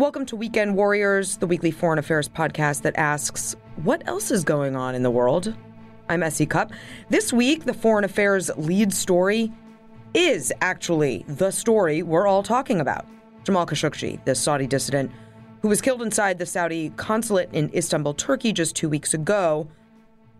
Welcome 0.00 0.24
to 0.26 0.36
Weekend 0.36 0.76
Warriors, 0.76 1.36
the 1.36 1.46
weekly 1.46 1.70
foreign 1.70 1.98
affairs 1.98 2.26
podcast 2.26 2.80
that 2.82 2.96
asks, 2.96 3.54
what 3.82 4.02
else 4.08 4.30
is 4.30 4.44
going 4.44 4.74
on 4.74 4.94
in 4.94 5.02
the 5.02 5.10
world? 5.10 5.54
I'm 6.08 6.22
S.E. 6.22 6.46
Cupp. 6.46 6.72
This 7.10 7.34
week, 7.34 7.66
the 7.66 7.74
foreign 7.74 8.04
affairs 8.04 8.50
lead 8.56 8.94
story 8.94 9.52
is 10.14 10.54
actually 10.62 11.26
the 11.28 11.50
story 11.50 12.02
we're 12.02 12.26
all 12.26 12.42
talking 12.42 12.80
about. 12.80 13.04
Jamal 13.44 13.66
Khashoggi, 13.66 14.24
the 14.24 14.34
Saudi 14.34 14.66
dissident 14.66 15.12
who 15.60 15.68
was 15.68 15.82
killed 15.82 16.00
inside 16.00 16.38
the 16.38 16.46
Saudi 16.46 16.88
consulate 16.96 17.50
in 17.52 17.70
Istanbul, 17.74 18.14
Turkey, 18.14 18.54
just 18.54 18.74
two 18.74 18.88
weeks 18.88 19.12
ago. 19.12 19.68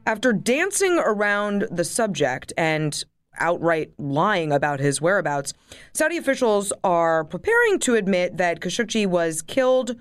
After 0.07 0.33
dancing 0.33 0.99
around 1.05 1.69
the 1.71 1.85
subject 1.85 2.55
and 2.57 3.05
outright 3.41 3.93
lying 3.99 4.53
about 4.53 4.81
his 4.81 5.01
whereabouts, 5.01 5.53
Saudi 5.93 6.17
officials 6.17 6.73
are 6.85 7.25
preparing 7.25 7.79
to 7.81 7.95
admit 7.95 8.37
that 8.37 8.61
Khashoggi 8.61 9.07
was 9.07 9.43
killed 9.43 9.97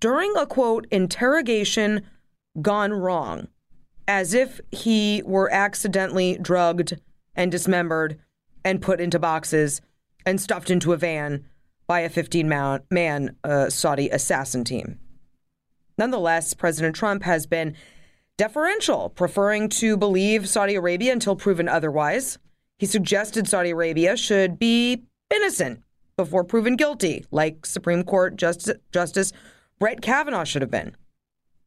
during 0.00 0.34
a 0.36 0.46
quote 0.46 0.86
interrogation 0.90 2.02
gone 2.60 2.92
wrong, 2.92 3.48
as 4.08 4.34
if 4.34 4.60
he 4.72 5.22
were 5.24 5.52
accidentally 5.52 6.38
drugged 6.40 6.98
and 7.34 7.52
dismembered 7.52 8.18
and 8.64 8.82
put 8.82 9.00
into 9.00 9.18
boxes 9.18 9.80
and 10.26 10.40
stuffed 10.40 10.70
into 10.70 10.92
a 10.92 10.96
van 10.96 11.44
by 11.86 12.00
a 12.00 12.08
15 12.08 12.48
man 12.90 13.36
uh, 13.44 13.68
Saudi 13.68 14.08
assassin 14.10 14.64
team. 14.64 14.98
Nonetheless, 15.98 16.54
President 16.54 16.96
Trump 16.96 17.24
has 17.24 17.46
been 17.46 17.76
deferential, 18.36 19.10
preferring 19.10 19.68
to 19.68 19.96
believe 19.96 20.48
Saudi 20.48 20.74
Arabia 20.74 21.12
until 21.12 21.36
proven 21.36 21.68
otherwise. 21.68 22.38
He 22.80 22.86
suggested 22.86 23.46
Saudi 23.46 23.70
Arabia 23.70 24.16
should 24.16 24.58
be 24.58 25.02
innocent 25.30 25.82
before 26.16 26.44
proven 26.44 26.76
guilty, 26.76 27.26
like 27.30 27.66
Supreme 27.66 28.02
Court 28.02 28.36
Justice, 28.36 28.78
Justice 28.90 29.34
Brett 29.78 30.00
Kavanaugh 30.00 30.44
should 30.44 30.62
have 30.62 30.70
been. 30.70 30.96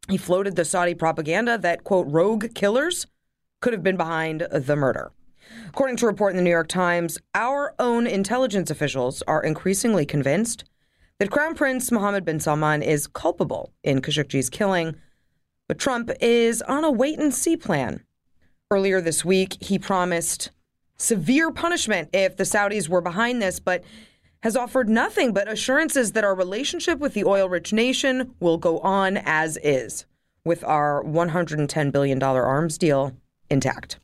He 0.09 0.17
floated 0.17 0.55
the 0.55 0.65
Saudi 0.65 0.95
propaganda 0.95 1.59
that, 1.59 1.83
quote, 1.83 2.07
rogue 2.09 2.55
killers 2.55 3.05
could 3.61 3.73
have 3.73 3.83
been 3.83 3.95
behind 3.95 4.47
the 4.51 4.75
murder. 4.75 5.11
According 5.67 5.97
to 5.97 6.05
a 6.05 6.09
report 6.09 6.31
in 6.31 6.37
the 6.37 6.43
New 6.43 6.49
York 6.49 6.67
Times, 6.67 7.19
our 7.35 7.75
own 7.77 8.07
intelligence 8.07 8.71
officials 8.71 9.21
are 9.27 9.43
increasingly 9.43 10.07
convinced 10.07 10.63
that 11.19 11.29
Crown 11.29 11.53
Prince 11.53 11.91
Mohammed 11.91 12.25
bin 12.25 12.39
Salman 12.39 12.81
is 12.81 13.05
culpable 13.05 13.71
in 13.83 14.01
Khashoggi's 14.01 14.49
killing, 14.49 14.95
but 15.67 15.77
Trump 15.77 16.09
is 16.19 16.63
on 16.63 16.83
a 16.83 16.89
wait 16.89 17.19
and 17.19 17.31
see 17.31 17.55
plan. 17.55 18.03
Earlier 18.71 18.99
this 18.99 19.23
week, 19.23 19.57
he 19.61 19.77
promised 19.77 20.49
severe 21.03 21.51
punishment 21.51 22.09
if 22.13 22.37
the 22.37 22.43
Saudis 22.43 22.87
were 22.87 23.01
behind 23.01 23.41
this, 23.41 23.59
but 23.59 23.83
has 24.41 24.55
offered 24.55 24.89
nothing 24.89 25.33
but 25.33 25.47
assurances 25.47 26.13
that 26.13 26.23
our 26.23 26.35
relationship 26.35 26.99
with 26.99 27.13
the 27.13 27.23
oil 27.23 27.47
rich 27.47 27.71
nation 27.73 28.33
will 28.39 28.57
go 28.57 28.79
on 28.79 29.17
as 29.17 29.57
is, 29.63 30.05
with 30.43 30.63
our 30.63 31.03
$110 31.03 31.91
billion 31.91 32.21
arms 32.21 32.77
deal 32.77 33.13
intact. 33.49 33.99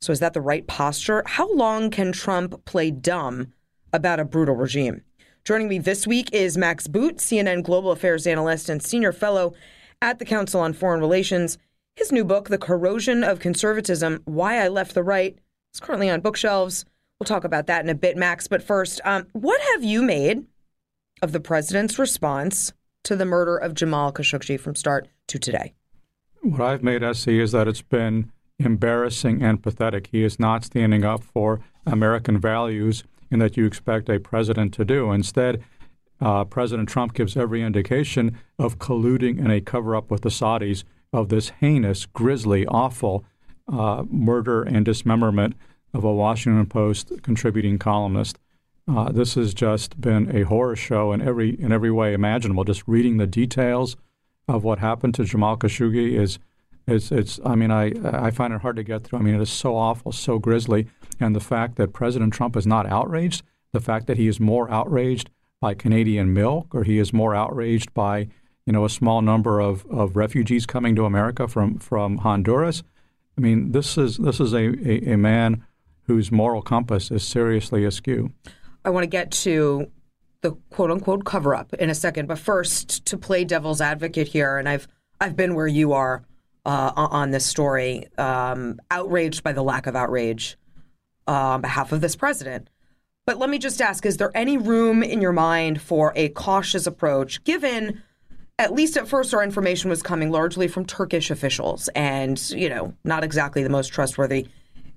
So, 0.00 0.12
is 0.12 0.20
that 0.20 0.32
the 0.32 0.40
right 0.40 0.66
posture? 0.66 1.22
How 1.26 1.52
long 1.52 1.90
can 1.90 2.12
Trump 2.12 2.64
play 2.64 2.90
dumb 2.90 3.52
about 3.92 4.20
a 4.20 4.24
brutal 4.24 4.54
regime? 4.54 5.02
Joining 5.44 5.68
me 5.68 5.78
this 5.78 6.06
week 6.06 6.28
is 6.32 6.56
Max 6.56 6.86
Boot, 6.86 7.16
CNN 7.16 7.62
Global 7.62 7.90
Affairs 7.90 8.26
analyst 8.26 8.68
and 8.68 8.82
senior 8.82 9.12
fellow 9.12 9.54
at 10.00 10.18
the 10.18 10.24
Council 10.24 10.60
on 10.60 10.72
Foreign 10.72 11.00
Relations. 11.00 11.58
His 11.96 12.12
new 12.12 12.24
book, 12.24 12.48
The 12.48 12.58
Corrosion 12.58 13.24
of 13.24 13.40
Conservatism 13.40 14.22
Why 14.24 14.62
I 14.62 14.68
Left 14.68 14.94
the 14.94 15.02
Right, 15.02 15.38
is 15.72 15.80
currently 15.80 16.10
on 16.10 16.20
bookshelves. 16.20 16.84
We'll 17.18 17.26
talk 17.26 17.44
about 17.44 17.66
that 17.66 17.82
in 17.84 17.90
a 17.90 17.94
bit, 17.94 18.16
Max. 18.16 18.46
But 18.46 18.62
first, 18.62 19.00
um, 19.04 19.26
what 19.32 19.60
have 19.72 19.82
you 19.82 20.02
made 20.02 20.46
of 21.20 21.32
the 21.32 21.40
president's 21.40 21.98
response 21.98 22.72
to 23.04 23.16
the 23.16 23.24
murder 23.24 23.56
of 23.56 23.74
Jamal 23.74 24.12
Khashoggi 24.12 24.58
from 24.58 24.74
start 24.74 25.08
to 25.28 25.38
today? 25.38 25.74
What 26.42 26.60
I've 26.60 26.82
made, 26.82 27.02
S.E., 27.02 27.40
is 27.40 27.52
that 27.52 27.66
it's 27.66 27.82
been 27.82 28.30
embarrassing 28.58 29.42
and 29.42 29.62
pathetic. 29.62 30.08
He 30.12 30.22
is 30.22 30.38
not 30.38 30.64
standing 30.64 31.04
up 31.04 31.24
for 31.24 31.60
American 31.86 32.38
values 32.38 33.04
in 33.30 33.38
that 33.40 33.56
you 33.56 33.66
expect 33.66 34.08
a 34.08 34.20
president 34.20 34.72
to 34.74 34.84
do. 34.84 35.10
Instead, 35.12 35.62
uh, 36.20 36.44
President 36.44 36.88
Trump 36.88 37.14
gives 37.14 37.36
every 37.36 37.62
indication 37.62 38.38
of 38.58 38.78
colluding 38.78 39.38
in 39.38 39.50
a 39.50 39.60
cover 39.60 39.94
up 39.94 40.10
with 40.10 40.22
the 40.22 40.28
Saudis 40.28 40.84
of 41.12 41.28
this 41.28 41.50
heinous, 41.60 42.06
grisly, 42.06 42.66
awful 42.66 43.24
uh, 43.68 44.04
murder 44.10 44.62
and 44.62 44.84
dismemberment 44.84 45.54
of 45.94 46.04
a 46.04 46.12
Washington 46.12 46.66
Post 46.66 47.12
contributing 47.22 47.78
columnist. 47.78 48.38
Uh, 48.86 49.12
this 49.12 49.34
has 49.34 49.52
just 49.52 50.00
been 50.00 50.34
a 50.34 50.42
horror 50.42 50.76
show 50.76 51.12
in 51.12 51.20
every 51.20 51.60
in 51.60 51.72
every 51.72 51.90
way 51.90 52.14
imaginable. 52.14 52.64
Just 52.64 52.84
reading 52.86 53.18
the 53.18 53.26
details 53.26 53.96
of 54.46 54.64
what 54.64 54.78
happened 54.78 55.14
to 55.14 55.24
Jamal 55.24 55.56
Khashoggi 55.56 56.12
is 56.18 56.38
it's, 56.86 57.12
it's. 57.12 57.38
I 57.44 57.54
mean, 57.54 57.70
I, 57.70 57.92
I 58.04 58.30
find 58.30 58.54
it 58.54 58.62
hard 58.62 58.76
to 58.76 58.82
get 58.82 59.04
through. 59.04 59.18
I 59.18 59.22
mean, 59.22 59.34
it 59.34 59.42
is 59.42 59.50
so 59.50 59.76
awful, 59.76 60.10
so 60.10 60.38
grisly, 60.38 60.86
and 61.20 61.36
the 61.36 61.40
fact 61.40 61.76
that 61.76 61.92
President 61.92 62.32
Trump 62.32 62.56
is 62.56 62.66
not 62.66 62.86
outraged, 62.86 63.42
the 63.72 63.80
fact 63.80 64.06
that 64.06 64.16
he 64.16 64.26
is 64.26 64.40
more 64.40 64.70
outraged 64.70 65.28
by 65.60 65.74
Canadian 65.74 66.32
milk, 66.32 66.74
or 66.74 66.84
he 66.84 66.98
is 66.98 67.12
more 67.12 67.34
outraged 67.34 67.92
by, 67.92 68.28
you 68.64 68.72
know, 68.72 68.86
a 68.86 68.90
small 68.90 69.20
number 69.20 69.60
of, 69.60 69.84
of 69.86 70.16
refugees 70.16 70.64
coming 70.64 70.96
to 70.96 71.04
America 71.04 71.46
from 71.46 71.78
from 71.78 72.18
Honduras. 72.18 72.82
I 73.38 73.40
mean, 73.40 73.70
this 73.70 73.96
is 73.96 74.16
this 74.16 74.40
is 74.40 74.52
a, 74.52 74.58
a, 74.58 75.12
a 75.12 75.16
man 75.16 75.64
whose 76.08 76.32
moral 76.32 76.60
compass 76.60 77.12
is 77.12 77.22
seriously 77.22 77.84
askew. 77.84 78.32
I 78.84 78.90
want 78.90 79.04
to 79.04 79.08
get 79.08 79.30
to 79.30 79.92
the 80.40 80.56
quote 80.70 80.90
unquote 80.90 81.24
cover 81.24 81.54
up 81.54 81.72
in 81.74 81.88
a 81.88 81.94
second, 81.94 82.26
but 82.26 82.40
first 82.40 83.04
to 83.06 83.16
play 83.16 83.44
devil's 83.44 83.80
advocate 83.80 84.26
here, 84.26 84.58
and 84.58 84.68
I've 84.68 84.88
I've 85.20 85.36
been 85.36 85.54
where 85.54 85.68
you 85.68 85.92
are 85.92 86.24
uh, 86.66 86.90
on 86.96 87.30
this 87.30 87.46
story, 87.46 88.08
um, 88.18 88.80
outraged 88.90 89.44
by 89.44 89.52
the 89.52 89.62
lack 89.62 89.86
of 89.86 89.94
outrage 89.94 90.58
uh, 91.28 91.32
on 91.32 91.60
behalf 91.60 91.92
of 91.92 92.00
this 92.00 92.16
president. 92.16 92.68
But 93.24 93.38
let 93.38 93.50
me 93.50 93.58
just 93.58 93.80
ask 93.80 94.04
is 94.04 94.16
there 94.16 94.32
any 94.34 94.58
room 94.58 95.04
in 95.04 95.20
your 95.20 95.32
mind 95.32 95.80
for 95.80 96.12
a 96.16 96.30
cautious 96.30 96.88
approach, 96.88 97.44
given 97.44 98.02
at 98.58 98.74
least 98.74 98.96
at 98.96 99.08
first 99.08 99.32
our 99.32 99.42
information 99.42 99.88
was 99.88 100.02
coming 100.02 100.30
largely 100.30 100.68
from 100.68 100.84
Turkish 100.84 101.30
officials 101.30 101.88
and, 101.94 102.50
you 102.50 102.68
know, 102.68 102.94
not 103.04 103.22
exactly 103.22 103.62
the 103.62 103.68
most 103.68 103.88
trustworthy 103.88 104.48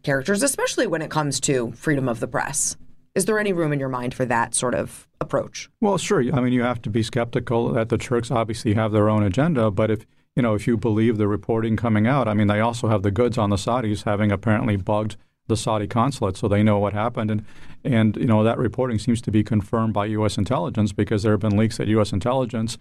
characters, 0.04 0.42
especially 0.42 0.88
when 0.88 1.02
it 1.02 1.12
comes 1.12 1.40
to 1.42 1.72
freedom 1.74 2.10
of 2.10 2.20
the 2.20 2.28
press? 2.28 2.76
Is 3.14 3.26
there 3.26 3.40
any 3.40 3.54
room 3.54 3.74
in 3.74 3.80
your 3.80 3.90
mind 3.90 4.14
for 4.14 4.26
that 4.26 4.56
sort 4.56 4.74
of 4.74 5.08
approach? 5.20 5.70
Well, 5.82 5.98
sure. 5.98 6.22
I 6.34 6.42
mean, 6.42 6.54
you 6.54 6.64
have 6.64 6.82
to 6.84 6.90
be 6.90 7.04
skeptical 7.04 7.74
that 7.74 7.90
the 7.90 7.98
Turks 7.98 8.32
obviously 8.32 8.74
have 8.74 8.92
their 8.94 9.10
own 9.10 9.24
agenda, 9.24 9.70
but 9.70 9.92
if 9.92 10.06
you 10.36 10.42
know, 10.42 10.54
if 10.54 10.66
you 10.66 10.78
believe 10.78 11.18
the 11.18 11.28
reporting 11.28 11.76
coming 11.76 12.08
out, 12.08 12.30
I 12.30 12.34
mean, 12.34 12.48
they 12.48 12.62
also 12.62 12.88
have 12.88 13.04
the 13.04 13.12
goods 13.12 13.38
on 13.38 13.50
the 13.50 13.58
Saudis 13.58 14.06
having 14.06 14.32
apparently 14.32 14.78
bugged 14.78 15.18
the 15.48 15.58
Saudi 15.58 15.88
consulate, 15.88 16.38
so 16.38 16.48
they 16.48 16.64
know 16.64 16.80
what 16.80 16.94
happened. 16.94 17.30
And, 17.30 17.46
and 17.84 18.16
you 18.16 18.28
know, 18.28 18.42
that 18.44 18.58
reporting 18.58 18.98
seems 18.98 19.22
to 19.24 19.32
be 19.32 19.44
confirmed 19.44 19.94
by 19.94 20.06
U.S. 20.06 20.38
intelligence 20.38 20.94
because 20.94 21.24
there 21.24 21.34
have 21.34 21.42
been 21.42 21.58
leaks 21.58 21.78
that 21.78 21.90
U.S. 21.90 22.14
intelligence 22.14 22.78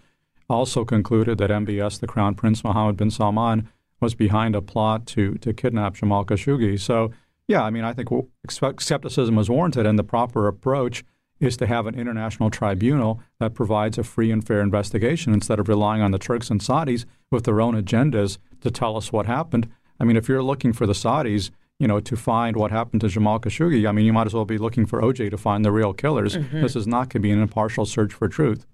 also 0.51 0.85
concluded 0.85 1.39
that 1.39 1.51
MBS, 1.51 2.01
the 2.01 2.07
Crown 2.07 2.35
Prince 2.35 2.63
Mohammed 2.65 2.97
bin 2.97 3.11
Salman, 3.11 3.69
was 4.01 4.15
behind 4.15 4.55
a 4.57 4.63
plot 4.63 5.07
to, 5.07 5.35
to 5.37 5.53
kidnap 5.53 5.95
Jamal 5.95 6.25
Khashoggi. 6.25 6.81
So, 6.81 7.13
yeah, 7.49 7.63
I 7.63 7.71
mean, 7.71 7.85
I 7.85 7.93
think 7.93 8.09
skepticism 8.49 9.39
is 9.39 9.51
warranted, 9.51 9.87
and 9.87 9.99
the 9.99 10.05
proper 10.05 10.49
approach– 10.49 11.05
is 11.41 11.57
to 11.57 11.67
have 11.67 11.87
an 11.87 11.95
international 11.95 12.51
tribunal 12.51 13.21
that 13.39 13.55
provides 13.55 13.99
a 13.99 14.05
free 14.05 14.31
and 14.31 14.47
fair 14.47 14.61
investigation 14.61 15.33
instead 15.33 15.59
of 15.59 15.69
relying 15.69 16.03
on 16.03 16.11
the 16.11 16.19
Turks 16.19 16.51
and 16.51 16.61
Saudis 16.61 17.07
with 17.31 17.45
their 17.45 17.61
own 17.61 17.83
agendas 17.83 18.39
to 18.61 18.71
tell 18.71 18.97
us 18.97 19.11
what 19.11 19.27
happened. 19.27 19.69
I 19.99 20.05
mean, 20.05 20.17
if 20.17 20.29
you're 20.29 20.43
looking 20.43 20.73
for 20.73 20.87
the 20.87 20.93
Saudis, 20.93 21.51
you 21.79 21.89
know, 21.89 21.99
to 21.99 22.15
find 22.15 22.57
what 22.57 22.71
happened 22.71 23.01
to 23.01 23.09
Jamal 23.09 23.41
Khashoggi, 23.41 23.89
I 23.89 23.93
mean, 23.93 24.05
you 24.05 24.13
might 24.13 24.27
as 24.27 24.35
well 24.35 24.45
be 24.45 24.59
looking 24.59 24.85
for 24.85 25.01
OJ 25.01 25.31
to 25.31 25.39
find 25.39 25.65
the 25.65 25.73
real 25.73 25.95
killers. 25.95 26.37
Mm-hmm. 26.37 26.61
This 26.61 26.77
is 26.77 26.87
not 26.87 27.09
going 27.09 27.11
to 27.11 27.21
be 27.21 27.31
an 27.31 27.41
impartial 27.41 27.87
search 27.87 28.13
for 28.13 28.29
truth. 28.29 28.67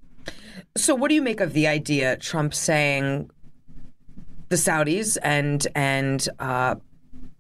So, 0.77 0.95
what 0.95 1.09
do 1.09 1.15
you 1.15 1.23
make 1.23 1.41
of 1.41 1.53
the 1.53 1.67
idea, 1.67 2.17
Trump 2.17 2.53
saying 2.55 3.31
the 4.49 4.57
Saudis 4.57 5.17
and 5.23 5.67
and 5.75 6.29
uh, 6.39 6.77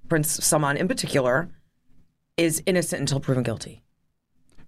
Prince 0.08 0.44
Salman 0.44 0.76
in 0.76 0.88
particular 0.88 1.48
is 2.36 2.62
innocent 2.66 3.00
until 3.00 3.20
proven 3.20 3.42
guilty. 3.42 3.82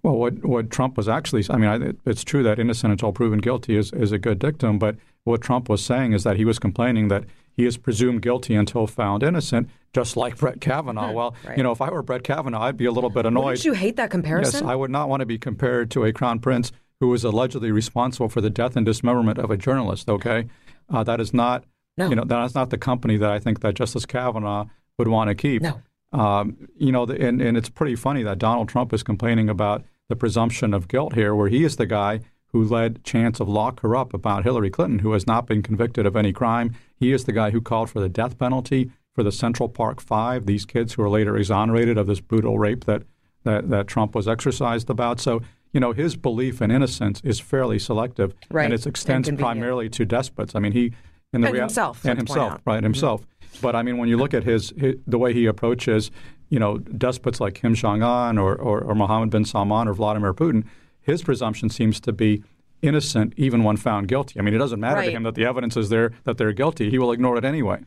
Well, 0.03 0.15
what 0.15 0.45
what 0.45 0.69
Trump 0.69 0.97
was 0.97 1.09
actually, 1.09 1.45
I 1.49 1.57
mean, 1.57 1.69
I, 1.69 2.09
it's 2.09 2.23
true 2.23 2.43
that 2.43 2.59
innocent 2.59 2.91
until 2.91 3.11
proven 3.11 3.39
guilty 3.39 3.75
is, 3.75 3.91
is 3.91 4.11
a 4.11 4.17
good 4.17 4.39
dictum, 4.39 4.79
but 4.79 4.95
what 5.23 5.41
Trump 5.41 5.67
was 5.67 5.83
saying 5.83 6.13
is 6.13 6.23
that 6.23 6.37
he 6.37 6.45
was 6.45 6.57
complaining 6.57 7.09
that 7.09 7.25
he 7.51 7.65
is 7.65 7.75
presumed 7.75 8.21
guilty 8.21 8.55
until 8.55 8.87
found 8.87 9.21
innocent, 9.21 9.69
just 9.93 10.15
like 10.15 10.37
Brett 10.37 10.61
Kavanaugh. 10.61 11.11
Well, 11.13 11.35
Right. 11.45 11.57
you 11.57 11.63
know, 11.63 11.71
if 11.71 11.81
I 11.81 11.89
were 11.89 12.01
Brett 12.01 12.23
Kavanaugh, 12.23 12.61
I'd 12.61 12.77
be 12.77 12.85
a 12.85 12.91
little 12.91 13.09
bit 13.09 13.25
annoyed. 13.25 13.43
Wouldn't 13.45 13.65
you 13.65 13.73
hate 13.73 13.97
that 13.97 14.09
comparison? 14.09 14.63
Yes? 14.63 14.71
I 14.71 14.75
would 14.75 14.89
not 14.89 15.09
want 15.09 15.19
to 15.19 15.25
be 15.25 15.37
compared 15.37 15.91
to 15.91 16.05
a 16.05 16.13
crown 16.13 16.39
prince 16.39 16.71
who 16.99 17.07
was 17.07 17.23
allegedly 17.23 17.71
responsible 17.71 18.29
for 18.29 18.41
the 18.41 18.49
death 18.49 18.75
and 18.75 18.85
dismemberment 18.85 19.39
of 19.39 19.51
a 19.51 19.57
journalist. 19.57 20.09
Okay, 20.09 20.47
uh, 20.89 21.03
that 21.03 21.19
is 21.21 21.33
not, 21.33 21.63
No. 21.97 22.09
you 22.09 22.15
know, 22.15 22.25
that 22.25 22.43
is 22.45 22.55
not 22.55 22.69
the 22.69 22.77
company 22.77 23.17
that 23.17 23.31
I 23.31 23.39
think 23.39 23.61
that 23.61 23.75
Justice 23.75 24.05
Kavanaugh 24.05 24.65
would 24.97 25.07
want 25.07 25.29
to 25.29 25.35
keep. 25.35 25.61
No. 25.61 25.81
Um, 26.11 26.67
you 26.75 26.91
know, 26.91 27.05
the, 27.05 27.19
and, 27.25 27.41
and 27.41 27.55
it's 27.55 27.69
pretty 27.69 27.95
funny 27.95 28.23
that 28.23 28.39
Donald 28.39 28.67
Trump 28.67 28.93
is 28.93 29.03
complaining 29.03 29.47
about 29.47 29.83
the 30.09 30.15
presumption 30.15 30.73
of 30.73 30.87
guilt 30.87 31.13
here, 31.13 31.35
where 31.35 31.49
he 31.49 31.63
is 31.63 31.75
the 31.75 31.85
guy 31.85 32.21
who 32.51 32.63
led 32.63 33.03
chants 33.03 33.39
of 33.39 33.47
lock 33.47 33.81
her 33.81 33.95
up 33.95 34.11
about 34.11 34.43
Hillary 34.43 34.71
Clinton, 34.71 34.99
who 34.99 35.11
has 35.11 35.27
not 35.27 35.45
been 35.45 35.61
convicted 35.61 36.07
of 36.07 36.15
any 36.15 36.33
crime. 36.33 36.75
He 36.95 37.11
is 37.11 37.25
the 37.25 37.31
guy 37.31 37.51
who 37.51 37.61
called 37.61 37.91
for 37.91 37.99
the 37.99 38.09
death 38.09 38.39
penalty 38.39 38.91
for 39.13 39.21
the 39.21 39.31
Central 39.31 39.69
Park 39.69 40.01
Five, 40.01 40.47
these 40.47 40.65
kids 40.65 40.93
who 40.93 41.03
were 41.03 41.09
later 41.09 41.37
exonerated 41.37 41.97
of 41.97 42.07
this 42.07 42.19
brutal 42.21 42.57
rape 42.57 42.85
that, 42.85 43.03
that, 43.43 43.69
that 43.69 43.87
Trump 43.87 44.15
was 44.15 44.27
exercised 44.27 44.89
about. 44.89 45.19
So, 45.19 45.41
you 45.73 45.79
know, 45.79 45.91
his 45.91 46.15
belief 46.15 46.61
in 46.61 46.71
innocence 46.71 47.21
is 47.23 47.39
fairly 47.39 47.79
selective, 47.79 48.33
Right. 48.49 48.65
and 48.65 48.73
it 48.73 48.85
extends 48.87 49.27
And 49.27 49.37
primarily 49.37 49.89
to 49.89 50.05
despots. 50.05 50.55
I 50.55 50.59
mean, 50.59 50.71
he 50.71 50.93
in 51.31 51.41
the 51.41 51.47
And 51.47 51.53
rea- 51.53 51.59
himself, 51.61 52.03
and 52.05 52.17
himself, 52.17 52.59
right? 52.65 52.81
Himself. 52.83 53.21
Mm-hmm. 53.21 53.57
But 53.61 53.75
I 53.75 53.83
mean, 53.83 53.97
when 53.97 54.09
you 54.09 54.17
look 54.17 54.33
at 54.33 54.43
his, 54.43 54.73
his 54.77 54.95
the 55.05 55.17
way 55.19 55.33
he 55.33 55.45
approaches, 55.45 56.09
you 56.49 56.57
know, 56.59 56.77
despots 56.79 57.39
like 57.39 57.53
Kim 57.53 57.75
Jong 57.75 58.01
Un 58.01 58.37
or, 58.39 58.55
or, 58.55 58.81
or 58.81 58.95
Mohammed 58.95 59.29
bin 59.29 59.45
Salman 59.45 59.87
or 59.87 59.93
Vladimir 59.93 60.33
Putin, 60.33 60.65
his 61.01 61.21
presumption 61.21 61.69
seems 61.69 61.99
to 62.01 62.11
be 62.11 62.43
innocent 62.81 63.33
even 63.37 63.63
when 63.63 63.77
found 63.77 64.07
guilty. 64.07 64.39
I 64.39 64.43
mean, 64.43 64.53
it 64.55 64.57
doesn't 64.57 64.79
matter 64.79 65.03
to 65.03 65.11
him 65.11 65.23
that 65.23 65.35
the 65.35 65.45
evidence 65.45 65.75
is 65.77 65.89
there 65.89 66.11
that 66.23 66.37
they're 66.37 66.53
guilty. 66.53 66.89
He 66.89 66.97
will 66.97 67.11
ignore 67.11 67.37
it 67.37 67.45
anyway. 67.45 67.81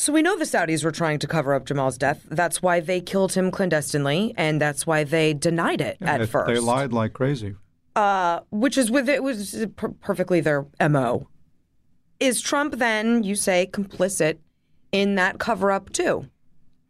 So 0.00 0.12
we 0.12 0.22
know 0.22 0.38
the 0.38 0.44
Saudis 0.44 0.84
were 0.84 0.92
trying 0.92 1.18
to 1.18 1.26
cover 1.26 1.52
up 1.54 1.66
Jamal's 1.66 1.98
death. 1.98 2.24
That's 2.30 2.62
why 2.62 2.78
they 2.78 3.00
killed 3.00 3.32
him 3.32 3.50
clandestinely, 3.50 4.32
and 4.36 4.60
that's 4.60 4.86
why 4.86 5.02
they 5.02 5.34
denied 5.34 5.80
it 5.80 5.98
at 6.00 6.18
they, 6.18 6.26
first. 6.26 6.46
they 6.46 6.60
lied 6.60 6.92
like 6.92 7.12
crazy. 7.12 7.56
Uh, 7.96 8.40
which 8.50 8.78
is 8.78 8.92
with 8.92 9.08
it 9.08 9.24
was 9.24 9.66
per- 9.74 9.88
perfectly 9.88 10.40
their 10.40 10.66
mo. 10.88 11.26
Is 12.20 12.40
Trump 12.40 12.76
then, 12.76 13.24
you 13.24 13.34
say, 13.34 13.68
complicit 13.72 14.38
in 14.92 15.16
that 15.16 15.40
cover 15.40 15.72
up 15.72 15.90
too? 15.92 16.28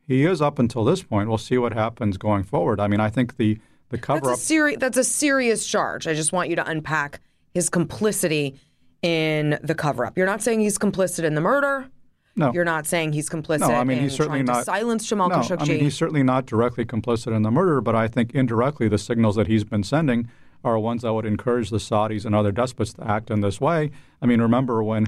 He 0.07 0.27
is 0.27 0.43
up 0.43 0.59
until 0.59 0.85
this 0.85 1.03
point. 1.03 1.31
We'll 1.31 1.39
see 1.39 1.57
what 1.57 1.73
happens 1.73 2.19
going 2.19 2.43
forward. 2.45 2.79
I 2.79 2.89
mean, 2.89 3.01
I 3.01 3.09
think 3.09 3.39
the 3.39 3.59
the 3.89 3.97
cover 3.97 4.21
That's 4.21 4.29
a 4.29 4.33
up. 4.33 4.39
seri- 4.39 4.77
That's 4.77 4.99
a 4.99 5.05
serious 5.05 5.67
charge. 5.67 6.07
I 6.07 6.13
just 6.13 6.35
want 6.35 6.51
you 6.51 6.57
to 6.57 6.69
unpack 6.69 7.21
his 7.55 7.71
complicity 7.71 8.61
in 9.01 9.59
the 9.63 9.75
cover 9.75 10.05
up. 10.05 10.19
You're 10.19 10.27
not 10.27 10.43
saying 10.43 10.61
he's 10.61 10.77
complicit 10.77 11.25
in 11.25 11.35
the 11.35 11.41
murder. 11.41 11.89
No. 12.39 12.53
You're 12.53 12.65
not 12.65 12.87
saying 12.87 13.13
he's 13.13 13.29
complicit 13.29 13.61
No, 13.61 13.75
I 13.75 13.85
mean 13.85 13.99
in 13.99 14.05
he's 14.05 14.15
certainly 14.15 14.43
not 14.43 14.65
silence 14.65 15.07
Jamal 15.07 15.29
no, 15.29 15.37
Khashoggi. 15.37 15.63
I 15.63 15.65
mean 15.67 15.81
he's 15.81 15.97
certainly 15.97 16.23
not 16.23 16.47
directly 16.47 16.85
complicit 16.85 17.35
in 17.35 17.43
the 17.43 17.51
murder, 17.51 17.81
but 17.81 17.95
I 17.95 18.09
think 18.09 18.33
indirectly 18.33 18.89
the 18.89 18.99
signals 18.99 19.37
that 19.37 19.49
he's 19.49 19.65
been 19.65 19.83
sending 19.83 20.29
are 20.65 20.79
ones 20.79 21.03
that 21.03 21.13
would 21.13 21.27
encourage 21.27 21.71
the 21.71 21.77
Saudis 21.79 22.25
and 22.25 22.35
other 22.35 22.53
despots 22.53 22.93
to 22.95 23.07
act 23.07 23.31
in 23.31 23.41
this 23.41 23.61
way. 23.61 23.91
I 24.23 24.27
mean, 24.27 24.41
remember 24.41 24.83
when 24.83 25.07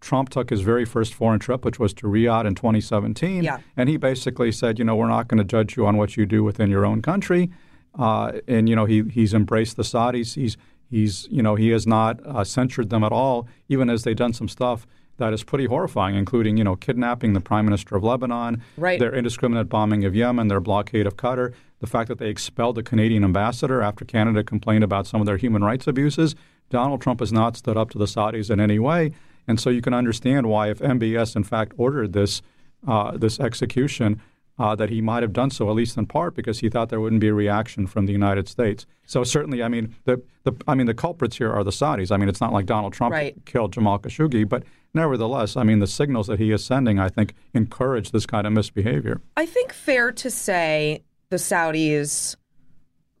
Trump 0.00 0.30
took 0.30 0.48
his 0.50 0.62
very 0.62 0.84
first 0.86 1.12
foreign 1.14 1.38
trip, 1.38 1.64
which 1.64 1.78
was 1.78 1.92
to 1.94 2.06
Riyadh 2.06 2.46
in 2.46 2.54
2017, 2.54 3.42
Yeah. 3.44 3.58
and 3.76 3.88
he 3.88 3.96
basically 3.98 4.50
said, 4.50 4.78
you 4.78 4.84
know, 4.84 4.96
we're 4.96 5.08
not 5.08 5.28
going 5.28 5.38
to 5.38 5.44
judge 5.44 5.76
you 5.76 5.86
on 5.86 5.96
what 5.98 6.16
you 6.16 6.24
do 6.26 6.42
within 6.42 6.70
your 6.70 6.86
own 6.86 7.02
country, 7.02 7.50
uh, 7.98 8.32
and 8.48 8.68
you 8.68 8.76
know 8.76 8.84
he 8.86 9.02
he's 9.10 9.34
embraced 9.34 9.76
the 9.76 9.82
Saudis. 9.82 10.34
He's 10.34 10.56
he's 10.90 11.28
you 11.30 11.42
know 11.42 11.54
he 11.54 11.68
has 11.70 11.86
not 11.86 12.24
uh, 12.26 12.44
censured 12.44 12.88
them 12.90 13.04
at 13.04 13.12
all, 13.12 13.46
even 13.68 13.90
as 13.90 14.04
they've 14.04 14.16
done 14.16 14.32
some 14.32 14.48
stuff 14.48 14.86
that 15.20 15.32
is 15.32 15.44
pretty 15.44 15.66
horrifying, 15.66 16.16
including 16.16 16.56
you 16.56 16.64
know 16.64 16.74
kidnapping 16.74 17.32
the 17.34 17.40
prime 17.40 17.64
minister 17.64 17.94
of 17.94 18.02
Lebanon, 18.02 18.60
Right. 18.76 18.98
their 18.98 19.14
indiscriminate 19.14 19.68
bombing 19.68 20.04
of 20.04 20.16
Yemen, 20.16 20.48
their 20.48 20.60
blockade 20.60 21.06
of 21.06 21.16
Qatar, 21.16 21.52
the 21.78 21.86
fact 21.86 22.08
that 22.08 22.18
they 22.18 22.28
expelled 22.28 22.74
the 22.74 22.82
Canadian 22.82 23.22
ambassador 23.22 23.80
after 23.80 24.04
Canada 24.04 24.42
complained 24.42 24.82
about 24.82 25.06
some 25.06 25.20
of 25.20 25.26
their 25.26 25.36
human 25.36 25.62
rights 25.62 25.86
abuses. 25.86 26.34
Donald 26.70 27.00
Trump 27.00 27.20
has 27.20 27.32
not 27.32 27.56
stood 27.56 27.76
up 27.76 27.90
to 27.90 27.98
the 27.98 28.04
Saudis 28.06 28.50
in 28.50 28.60
any 28.60 28.78
way, 28.78 29.12
and 29.46 29.60
so 29.60 29.70
you 29.70 29.80
can 29.82 29.94
understand 29.94 30.46
why, 30.46 30.70
if 30.70 30.78
MBS 30.78 31.36
in 31.36 31.44
fact 31.44 31.72
ordered 31.76 32.12
this 32.12 32.42
uh, 32.88 33.14
this 33.16 33.38
execution, 33.38 34.20
uh, 34.60 34.74
that 34.76 34.90
he 34.90 35.00
might 35.00 35.22
have 35.22 35.32
done 35.32 35.50
so 35.50 35.70
at 35.70 35.74
least 35.74 35.96
in 35.96 36.04
part 36.04 36.34
because 36.34 36.60
he 36.60 36.68
thought 36.68 36.90
there 36.90 37.00
wouldn't 37.00 37.20
be 37.20 37.28
a 37.28 37.34
reaction 37.34 37.86
from 37.86 38.04
the 38.04 38.12
United 38.12 38.46
States. 38.46 38.84
So 39.06 39.24
certainly, 39.24 39.62
I 39.62 39.68
mean, 39.68 39.94
the, 40.04 40.22
the 40.44 40.52
I 40.68 40.74
mean 40.74 40.86
the 40.86 40.94
culprits 40.94 41.38
here 41.38 41.50
are 41.50 41.64
the 41.64 41.70
Saudis. 41.70 42.12
I 42.12 42.18
mean, 42.18 42.28
it's 42.28 42.42
not 42.42 42.52
like 42.52 42.66
Donald 42.66 42.92
Trump 42.92 43.12
Right. 43.12 43.34
killed 43.46 43.72
Jamal 43.72 43.98
Khashoggi, 43.98 44.46
but 44.46 44.62
nevertheless, 44.92 45.56
I 45.56 45.62
mean, 45.62 45.78
the 45.78 45.86
signals 45.86 46.26
that 46.26 46.38
he 46.38 46.52
is 46.52 46.62
sending, 46.62 46.98
I 46.98 47.08
think, 47.08 47.34
encourage 47.54 48.10
this 48.10 48.26
kind 48.26 48.46
of 48.46 48.52
misbehavior. 48.52 49.22
I 49.36 49.46
think 49.46 49.72
fair 49.72 50.12
to 50.12 50.30
say 50.30 51.02
the 51.30 51.36
Saudis, 51.36 52.36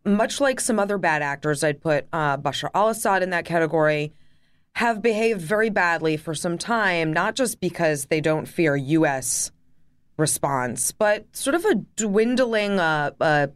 much 0.04 0.40
like 0.42 0.60
some 0.60 0.78
other 0.78 0.98
bad 0.98 1.22
actors, 1.22 1.64
I'd 1.64 1.80
put 1.80 2.06
uh, 2.12 2.36
Bashar 2.36 2.68
al-Assad 2.74 3.22
in 3.22 3.30
that 3.30 3.46
category, 3.46 4.12
have 4.74 5.00
behaved 5.00 5.40
very 5.40 5.70
badly 5.70 6.16
for 6.16 6.34
some 6.34 6.58
time, 6.58 7.12
not 7.12 7.34
just 7.34 7.60
because 7.60 8.06
they 8.06 8.20
don't 8.20 8.46
fear 8.46 8.76
U.S. 8.76 9.50
response, 10.20 10.92
but 10.92 11.24
sort 11.34 11.54
of 11.56 11.64
a 11.64 11.74
dwindling, 11.96 12.78
uh, 12.78 13.10
uh, 13.20 13.46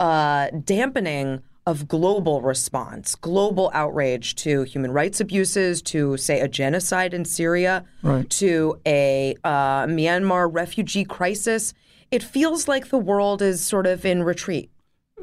uh, 0.00 0.50
dampening 0.64 1.42
of 1.66 1.86
global 1.86 2.40
response, 2.40 3.14
global 3.14 3.70
outrage 3.74 4.34
to 4.34 4.62
human 4.62 4.90
rights 4.90 5.20
abuses, 5.20 5.82
to 5.82 6.16
say 6.16 6.40
a 6.40 6.48
genocide 6.48 7.12
in 7.14 7.24
Syria, 7.24 7.84
Right. 8.02 8.28
to 8.30 8.80
a 8.86 9.36
uh, 9.44 9.86
Myanmar 9.86 10.52
refugee 10.52 11.04
crisis. 11.04 11.74
It 12.10 12.22
feels 12.22 12.66
like 12.66 12.88
the 12.88 12.98
world 12.98 13.42
is 13.42 13.64
sort 13.64 13.86
of 13.86 14.04
in 14.04 14.22
retreat. 14.22 14.70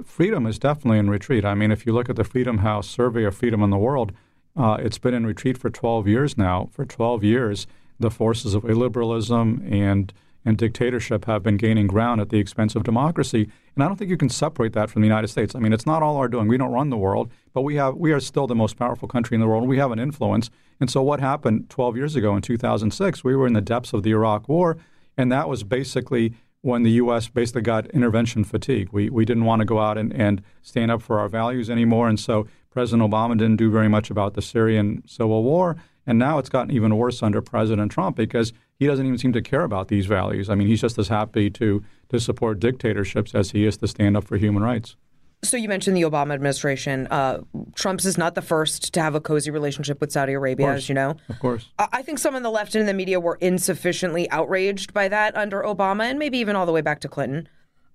Freedom 0.06 0.45
is 0.45 0.59
definitely 0.59 1.00
in 1.00 1.09
retreat. 1.09 1.44
I 1.44 1.56
mean, 1.56 1.71
if 1.71 1.85
you 1.88 1.91
look 1.91 2.07
at 2.07 2.15
the 2.15 2.24
Freedom 2.24 2.59
House 2.59 2.88
survey 2.88 3.24
of 3.25 3.35
freedom 3.35 3.63
in 3.63 3.71
the 3.71 3.77
world, 3.77 4.12
uh, 4.56 4.77
it's 4.79 5.00
been 5.00 5.15
in 5.15 5.25
retreat 5.25 5.57
for 5.57 5.69
12 5.71 6.07
years 6.07 6.38
now. 6.38 6.69
For 6.71 6.85
12 6.85 7.24
years, 7.24 7.68
the 8.00 8.12
forces 8.12 8.53
of 8.53 8.63
illiberalism 8.63 9.69
and 9.71 10.13
and 10.48 10.58
dictatorship 10.58 11.25
have 11.25 11.44
been 11.44 11.58
gaining 11.58 11.88
ground 11.88 12.22
at 12.22 12.30
the 12.30 12.39
expense 12.39 12.74
of 12.74 12.84
democracy. 12.84 13.50
And 13.75 13.84
I 13.84 13.88
don't 13.88 13.98
think 13.98 14.10
you 14.10 14.16
can 14.16 14.30
separate 14.30 14.72
that 14.74 14.89
from 14.89 15.01
the 15.01 15.08
United 15.08 15.27
States. 15.27 15.54
I 15.54 15.60
mean, 15.60 15.74
it's 15.74 15.86
not 15.86 16.01
all 16.01 16.16
our 16.16 16.30
doing. 16.30 16.48
We 16.48 16.58
don't 16.58 16.72
run 16.72 16.89
the 16.89 16.96
world, 16.96 17.30
but 17.54 17.63
we 17.63 17.75
have 17.75 17.96
we 17.96 18.13
are 18.13 18.22
still 18.22 18.48
the 18.48 18.56
most 18.56 18.77
powerful 18.77 19.10
country 19.10 19.36
in 19.36 19.42
the 19.42 19.48
world. 19.48 19.68
We 19.68 19.77
have 19.77 19.92
an 19.92 20.00
influence. 20.00 20.50
And 20.80 20.89
so, 20.89 21.04
what 21.04 21.20
happened 21.20 21.70
12 21.70 21.98
years 21.98 22.16
ago 22.16 22.34
in 22.34 22.42
2006? 22.42 23.25
We 23.25 23.36
were 23.36 23.46
in 23.46 23.54
the 23.54 23.62
depths 23.62 23.92
of 23.92 24.04
the 24.04 24.12
Iraq 24.12 24.48
War, 24.48 24.77
and 25.18 25.30
that 25.34 25.50
was 25.50 25.63
basically 25.63 26.34
when 26.62 26.84
the 26.84 26.92
U.S. 26.92 27.27
basically 27.27 27.62
got 27.62 27.88
intervention 27.88 28.46
fatigue. 28.46 28.88
We, 28.94 29.10
we 29.10 29.25
didn't 29.25 29.46
want 29.46 29.60
to 29.60 29.66
go 29.66 29.80
out 29.80 29.98
and, 29.98 30.13
and 30.13 30.42
stand 30.62 30.92
up 30.92 31.01
for 31.01 31.20
our 31.20 31.27
values 31.27 31.70
anymore. 31.70 32.08
And 32.08 32.20
so 32.20 32.48
President 32.72 33.10
Obama 33.10 33.38
didn't 33.38 33.58
do 33.58 33.70
very 33.70 33.89
much 33.89 34.10
about 34.10 34.34
the 34.34 34.42
Syrian 34.42 35.04
civil 35.06 35.44
war. 35.44 35.75
And 36.07 36.17
now 36.17 36.39
it's 36.39 36.49
gotten 36.49 36.71
even 36.71 36.95
worse 36.95 37.21
under 37.21 37.41
President 37.41 37.91
Trump 37.91 38.15
because 38.15 38.53
he 38.79 38.87
doesn't 38.87 39.05
even 39.05 39.17
seem 39.17 39.33
to 39.33 39.41
care 39.41 39.63
about 39.63 39.89
these 39.89 40.05
values. 40.05 40.49
I 40.49 40.55
mean, 40.55 40.67
he's 40.67 40.81
just 40.81 40.97
as 40.97 41.09
happy 41.09 41.49
to, 41.51 41.83
to 42.09 42.19
support 42.19 42.59
dictatorships 42.59 43.35
as 43.35 43.51
he 43.51 43.65
is 43.65 43.77
to 43.77 43.87
stand 43.87 44.15
up 44.15 44.23
for 44.23 44.37
human 44.37 44.63
rights. 44.63 44.95
So 45.43 45.55
you 45.55 45.69
mentioned 45.69 45.95
the 45.95 46.01
Obama 46.01 46.33
administration. 46.33 47.07
Uh, 47.11 47.41
Trump's 47.75 48.07
is 48.07 48.17
not 48.17 48.33
the 48.33 48.41
first 48.41 48.93
to 48.93 49.01
have 49.01 49.13
a 49.13 49.21
cozy 49.21 49.51
relationship 49.51 50.01
with 50.01 50.11
Saudi 50.11 50.33
Arabia, 50.33 50.69
as 50.69 50.89
you 50.89 50.95
know. 50.95 51.15
Of 51.29 51.39
course. 51.39 51.69
I 51.77 51.87
I 51.93 52.01
think 52.01 52.17
some 52.17 52.35
in 52.35 52.41
the 52.41 52.49
left 52.49 52.73
and 52.73 52.81
in 52.81 52.87
the 52.87 52.93
media 52.93 53.19
were 53.19 53.37
insufficiently 53.39 54.27
outraged 54.31 54.93
by 54.93 55.09
that 55.09 55.37
under 55.37 55.61
Obama, 55.61 56.05
and 56.05 56.17
maybe 56.17 56.39
even 56.39 56.55
all 56.55 56.65
the 56.65 56.71
way 56.71 56.81
back 56.81 57.01
to 57.01 57.07
Clinton, 57.07 57.47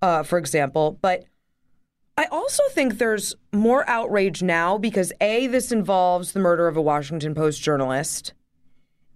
uh, 0.02 0.22
for 0.22 0.38
example. 0.38 0.98
But 1.02 1.24
I 2.16 2.26
also 2.26 2.62
think 2.72 2.98
there's 2.98 3.34
more 3.52 3.88
outrage 3.88 4.42
now 4.42 4.76
because 4.78 5.12
A, 5.20 5.46
this 5.46 5.72
involves 5.72 6.32
the 6.32 6.40
murder 6.40 6.68
of 6.68 6.76
a 6.76 6.82
Washington 6.82 7.34
Post 7.34 7.62
journalist, 7.62 8.34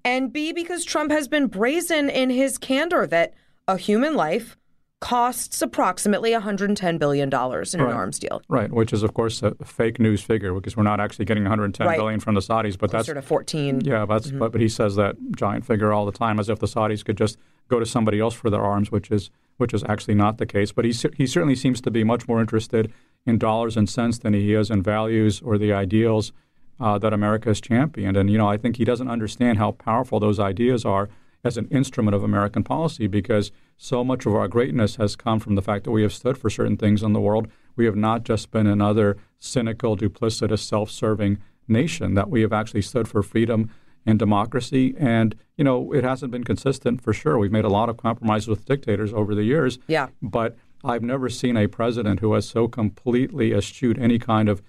and 0.04 0.32
B, 0.32 0.52
because 0.52 0.84
Trump 0.84 1.10
has 1.10 1.28
been 1.28 1.46
brazen 1.48 2.08
in 2.08 2.30
his 2.30 2.58
candor 2.58 3.06
that 3.08 3.34
a 3.68 3.76
human 3.76 4.14
life 4.14 4.56
costs 5.00 5.60
approximately 5.60 6.30
$110 6.30 6.98
billion 6.98 7.28
in 7.28 7.80
an 7.80 7.80
arms 7.80 8.18
deal. 8.18 8.40
Right, 8.48 8.72
which 8.72 8.94
is, 8.94 9.02
of 9.02 9.12
course, 9.12 9.42
a 9.42 9.54
fake 9.62 10.00
news 10.00 10.22
figure 10.22 10.54
because 10.54 10.74
we're 10.74 10.84
not 10.84 11.00
actually 11.00 11.26
getting 11.26 11.42
110 11.42 11.86
Right. 11.86 11.98
billion 11.98 12.18
from 12.18 12.34
the 12.34 12.40
Saudis, 12.40 12.78
but 12.78 12.90
that's 12.90 13.04
Sort 13.06 13.18
of 13.18 13.24
14. 13.26 13.82
Yeah, 13.84 14.06
that's 14.06 14.30
but, 14.30 14.52
but 14.52 14.60
he 14.60 14.68
says 14.70 14.96
that 14.96 15.16
giant 15.36 15.66
figure 15.66 15.92
all 15.92 16.06
the 16.06 16.12
time, 16.12 16.40
as 16.40 16.48
if 16.48 16.60
the 16.60 16.66
Saudis 16.66 17.04
could 17.04 17.18
just 17.18 17.36
go 17.68 17.78
to 17.78 17.84
somebody 17.84 18.20
else 18.20 18.34
for 18.34 18.48
their 18.48 18.62
arms, 18.62 18.90
which 18.90 19.10
is 19.10 19.28
which 19.56 19.74
is 19.74 19.84
actually 19.84 20.14
not 20.14 20.38
the 20.38 20.46
case. 20.46 20.72
But 20.72 20.84
he 20.84 20.92
he 21.16 21.26
certainly 21.26 21.56
seems 21.56 21.80
to 21.82 21.90
be 21.90 22.04
much 22.04 22.28
more 22.28 22.40
interested 22.40 22.92
in 23.24 23.38
dollars 23.38 23.76
and 23.76 23.88
cents 23.88 24.18
than 24.18 24.34
he 24.34 24.54
is 24.54 24.70
in 24.70 24.82
values 24.82 25.40
or 25.42 25.58
the 25.58 25.72
ideals 25.72 26.32
uh, 26.78 26.98
that 26.98 27.12
America 27.12 27.48
has 27.48 27.60
championed. 27.60 28.16
And 28.16 28.30
you 28.30 28.38
know, 28.38 28.48
I 28.48 28.56
think 28.56 28.76
he 28.76 28.84
doesn't 28.84 29.08
understand 29.08 29.58
how 29.58 29.72
powerful 29.72 30.20
those 30.20 30.38
ideas 30.38 30.84
are 30.84 31.08
as 31.44 31.56
an 31.56 31.68
instrument 31.70 32.14
of 32.14 32.22
American 32.22 32.64
policy 32.64 33.06
because 33.06 33.52
so 33.76 34.02
much 34.02 34.26
of 34.26 34.34
our 34.34 34.48
greatness 34.48 34.96
has 34.96 35.16
come 35.16 35.38
from 35.38 35.54
the 35.54 35.62
fact 35.62 35.84
that 35.84 35.90
we 35.90 36.02
have 36.02 36.12
stood 36.12 36.36
for 36.36 36.50
certain 36.50 36.76
things 36.76 37.02
in 37.02 37.12
the 37.12 37.20
world. 37.20 37.48
We 37.76 37.84
have 37.84 37.96
not 37.96 38.24
just 38.24 38.50
been 38.50 38.66
another 38.66 39.16
cynical, 39.38 39.96
duplicitous, 39.96 40.60
self 40.60 40.90
serving 40.90 41.38
nation, 41.68 42.14
that 42.14 42.30
we 42.30 42.42
have 42.42 42.52
actually 42.52 42.82
stood 42.82 43.08
for 43.08 43.22
freedom 43.22 43.70
and 44.04 44.18
democracy. 44.18 44.94
And, 44.98 45.34
you 45.56 45.64
know, 45.64 45.92
it 45.92 46.04
hasn't 46.04 46.30
been 46.30 46.44
consistent 46.44 47.00
for 47.00 47.12
sure. 47.12 47.38
We've 47.38 47.52
made 47.52 47.64
a 47.64 47.70
lot 47.70 47.88
of 47.88 47.96
compromises 47.96 48.48
with 48.48 48.64
dictators 48.64 49.12
over 49.12 49.34
the 49.34 49.44
years. 49.44 49.78
Yeah. 49.86 50.08
But 50.20 50.56
I've 50.84 51.02
never 51.02 51.28
seen 51.28 51.56
a 51.56 51.66
president 51.66 52.20
who 52.20 52.34
has 52.34 52.48
so 52.48 52.68
completely 52.68 53.54
eschewed 53.54 53.98
any 53.98 54.18
kind 54.18 54.48
of 54.48 54.62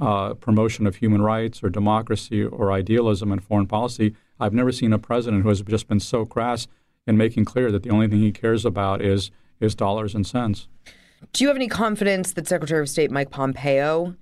uh, 0.00 0.34
promotion 0.34 0.86
of 0.86 0.96
human 0.96 1.20
rights 1.20 1.62
or 1.62 1.68
democracy 1.68 2.42
or 2.44 2.72
idealism 2.72 3.32
in 3.32 3.40
foreign 3.40 3.66
policy. 3.66 4.14
I've 4.38 4.54
never 4.54 4.72
seen 4.72 4.92
a 4.92 4.98
president 4.98 5.42
who 5.42 5.50
has 5.50 5.60
just 5.60 5.88
been 5.88 6.00
so 6.00 6.24
crass 6.24 6.66
in 7.06 7.16
making 7.16 7.44
clear 7.44 7.70
that 7.70 7.82
the 7.82 7.90
only 7.90 8.08
thing 8.08 8.20
he 8.20 8.32
cares 8.32 8.64
about 8.64 9.02
is 9.02 9.30
is 9.60 9.74
dollars 9.74 10.14
and 10.14 10.26
cents. 10.26 10.68
Do 11.34 11.44
you 11.44 11.48
have 11.48 11.56
any 11.56 11.68
confidence 11.68 12.32
that 12.32 12.48
Secretary 12.48 12.80
of 12.80 12.88
State 12.88 13.10
Mike 13.10 13.30
Pompeo 13.30 14.16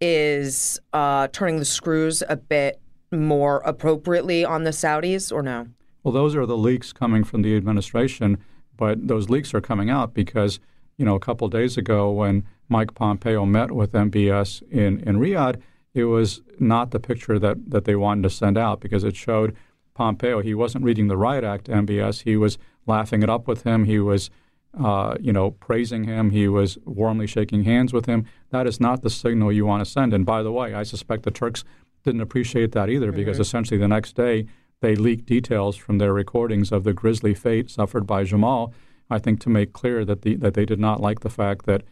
is 0.00 0.78
uh, 0.92 1.26
turning 1.32 1.58
the 1.58 1.64
screws 1.64 2.22
a 2.28 2.36
bit 2.36 2.80
more 3.14 3.62
appropriately 3.64 4.44
on 4.44 4.64
the 4.64 4.70
Saudis, 4.70 5.32
or 5.32 5.42
no? 5.42 5.68
Well, 6.02 6.12
those 6.12 6.36
are 6.36 6.46
the 6.46 6.56
leaks 6.56 6.92
coming 6.92 7.24
from 7.24 7.42
the 7.42 7.56
administration, 7.56 8.38
but 8.76 9.08
those 9.08 9.30
leaks 9.30 9.54
are 9.54 9.60
coming 9.60 9.90
out 9.90 10.14
because 10.14 10.60
you 10.96 11.04
know 11.04 11.14
a 11.14 11.20
couple 11.20 11.48
days 11.48 11.76
ago 11.76 12.10
when 12.10 12.44
Mike 12.68 12.94
Pompeo 12.94 13.44
met 13.44 13.72
with 13.72 13.92
MBS 13.92 14.62
in, 14.70 15.00
in 15.00 15.16
Riyadh, 15.16 15.60
it 15.92 16.04
was 16.04 16.42
not 16.58 16.90
the 16.90 17.00
picture 17.00 17.38
that, 17.38 17.70
that 17.70 17.84
they 17.84 17.94
wanted 17.94 18.22
to 18.22 18.30
send 18.30 18.58
out 18.58 18.80
because 18.80 19.04
it 19.04 19.16
showed 19.16 19.56
Pompeo. 19.94 20.40
He 20.40 20.54
wasn't 20.54 20.84
reading 20.84 21.08
the 21.08 21.16
riot 21.16 21.44
act 21.44 21.68
MBS. 21.68 22.22
He 22.22 22.36
was 22.36 22.58
laughing 22.86 23.22
it 23.22 23.30
up 23.30 23.46
with 23.46 23.62
him. 23.62 23.84
He 23.84 23.98
was, 23.98 24.30
uh, 24.78 25.16
you 25.20 25.32
know, 25.32 25.52
praising 25.52 26.04
him. 26.04 26.30
He 26.30 26.48
was 26.48 26.78
warmly 26.84 27.26
shaking 27.26 27.64
hands 27.64 27.92
with 27.92 28.06
him. 28.06 28.26
That 28.50 28.66
is 28.66 28.80
not 28.80 29.02
the 29.02 29.10
signal 29.10 29.52
you 29.52 29.66
want 29.66 29.84
to 29.84 29.90
send. 29.90 30.12
And 30.12 30.26
by 30.26 30.42
the 30.42 30.52
way, 30.52 30.74
I 30.74 30.82
suspect 30.82 31.22
the 31.22 31.30
Turks 31.30 31.64
didn't 32.04 32.20
appreciate 32.20 32.72
that 32.72 32.88
either 32.88 33.08
mm-hmm. 33.08 33.16
because 33.16 33.40
essentially 33.40 33.78
the 33.78 33.88
next 33.88 34.14
day 34.14 34.46
they 34.80 34.94
leaked 34.94 35.26
details 35.26 35.76
from 35.76 35.98
their 35.98 36.12
recordings 36.12 36.70
of 36.70 36.84
the 36.84 36.92
grisly 36.92 37.34
fate 37.34 37.70
suffered 37.70 38.06
by 38.06 38.24
Jamal. 38.24 38.72
I 39.10 39.18
think 39.18 39.40
to 39.40 39.48
make 39.48 39.72
clear 39.72 40.04
that 40.04 40.22
the, 40.22 40.36
that 40.36 40.54
they 40.54 40.64
did 40.64 40.78
not 40.78 41.00
like 41.00 41.20
the 41.20 41.30
fact 41.30 41.66
that 41.66 41.82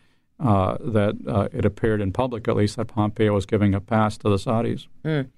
uh, 0.40 0.76
that 0.80 1.14
uh, 1.26 1.48
it 1.52 1.64
appeared 1.64 2.00
in 2.00 2.12
public, 2.12 2.48
at 2.48 2.56
least, 2.56 2.76
that 2.76 2.86
Pompeo 2.86 3.32
was 3.32 3.46
giving 3.46 3.74
a 3.74 3.80
pass 3.80 4.18
to 4.18 4.28
the 4.28 4.36
Saudis. 4.36 4.88
Mm. 5.04 5.28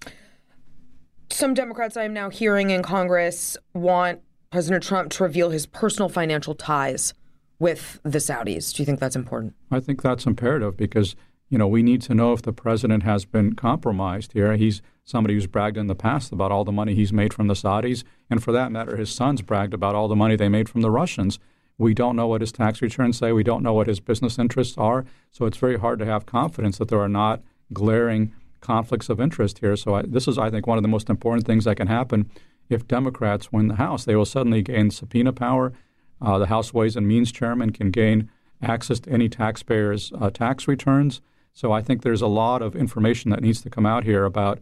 Some 1.30 1.52
Democrats 1.52 1.96
I 1.96 2.04
am 2.04 2.14
now 2.14 2.30
hearing 2.30 2.70
in 2.70 2.82
Congress 2.82 3.56
want 3.74 4.20
President 4.50 4.82
Trump 4.82 5.10
to 5.12 5.24
reveal 5.24 5.50
his 5.50 5.66
personal 5.66 6.08
financial 6.08 6.54
ties 6.54 7.12
with 7.58 8.00
the 8.02 8.18
Saudis. 8.18 8.72
Do 8.72 8.82
you 8.82 8.86
think 8.86 9.00
that's 9.00 9.16
important? 9.16 9.54
I 9.70 9.80
think 9.80 10.00
that's 10.00 10.26
imperative 10.26 10.76
because 10.76 11.16
you 11.54 11.58
know 11.58 11.68
we 11.68 11.84
need 11.84 12.02
to 12.02 12.16
know 12.16 12.32
if 12.32 12.42
the 12.42 12.52
president 12.52 13.04
has 13.04 13.24
been 13.24 13.54
compromised 13.54 14.32
here. 14.32 14.56
He's 14.56 14.82
somebody 15.04 15.34
who's 15.34 15.46
bragged 15.46 15.76
in 15.76 15.86
the 15.86 15.94
past 15.94 16.32
about 16.32 16.50
all 16.50 16.64
the 16.64 16.72
money 16.72 16.96
he's 16.96 17.12
made 17.12 17.32
from 17.32 17.46
the 17.46 17.54
Saudis, 17.54 18.02
and 18.28 18.42
for 18.42 18.50
that 18.50 18.72
matter, 18.72 18.96
his 18.96 19.14
sons 19.14 19.40
bragged 19.40 19.72
about 19.72 19.94
all 19.94 20.08
the 20.08 20.16
money 20.16 20.34
they 20.34 20.48
made 20.48 20.68
from 20.68 20.80
the 20.80 20.90
Russians. 20.90 21.38
We 21.78 21.94
don't 21.94 22.16
know 22.16 22.26
what 22.26 22.40
his 22.40 22.50
tax 22.50 22.82
returns 22.82 23.18
say. 23.18 23.30
We 23.30 23.44
don't 23.44 23.62
know 23.62 23.72
what 23.72 23.86
his 23.86 24.00
business 24.00 24.36
interests 24.36 24.76
are. 24.76 25.04
So 25.30 25.46
it's 25.46 25.56
very 25.56 25.78
hard 25.78 26.00
to 26.00 26.06
have 26.06 26.26
confidence 26.26 26.78
that 26.78 26.88
there 26.88 27.00
are 27.00 27.08
not 27.08 27.40
glaring 27.72 28.34
conflicts 28.60 29.08
of 29.08 29.20
interest 29.20 29.60
here. 29.60 29.76
So 29.76 29.94
I, 29.94 30.02
this 30.02 30.26
is, 30.26 30.38
I 30.38 30.50
think, 30.50 30.66
one 30.66 30.78
of 30.78 30.82
the 30.82 30.88
most 30.88 31.08
important 31.08 31.46
things 31.46 31.66
that 31.66 31.76
can 31.76 31.86
happen 31.86 32.28
if 32.68 32.88
Democrats 32.88 33.52
win 33.52 33.68
the 33.68 33.76
House. 33.76 34.04
They 34.04 34.16
will 34.16 34.24
suddenly 34.24 34.62
gain 34.62 34.90
subpoena 34.90 35.32
power. 35.32 35.72
Uh, 36.20 36.38
the 36.38 36.46
House 36.46 36.74
Ways 36.74 36.96
and 36.96 37.06
Means 37.06 37.30
chairman 37.30 37.70
can 37.70 37.92
gain 37.92 38.28
access 38.60 38.98
to 39.00 39.10
any 39.10 39.28
taxpayer's 39.28 40.12
uh, 40.20 40.30
tax 40.30 40.66
returns. 40.66 41.20
So 41.54 41.70
I 41.70 41.80
think 41.80 42.02
there's 42.02 42.20
a 42.20 42.26
lot 42.26 42.62
of 42.62 42.74
information 42.74 43.30
that 43.30 43.40
needs 43.40 43.62
to 43.62 43.70
come 43.70 43.86
out 43.86 44.04
here 44.04 44.24
about 44.24 44.58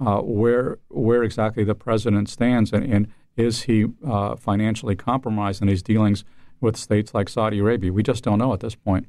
uh, 0.00 0.20
where 0.20 0.78
where 0.88 1.24
exactly 1.24 1.64
the 1.64 1.74
president 1.74 2.28
stands 2.28 2.72
and, 2.72 2.84
and 2.84 3.08
is 3.36 3.62
he 3.62 3.86
uh, 4.06 4.36
financially 4.36 4.94
compromised 4.94 5.60
in 5.60 5.68
his 5.68 5.82
dealings 5.82 6.24
with 6.60 6.76
states 6.76 7.12
like 7.12 7.28
Saudi 7.28 7.58
Arabia. 7.58 7.92
We 7.92 8.02
just 8.02 8.24
don't 8.24 8.38
know 8.38 8.52
at 8.52 8.60
this 8.60 8.76
point. 8.76 9.08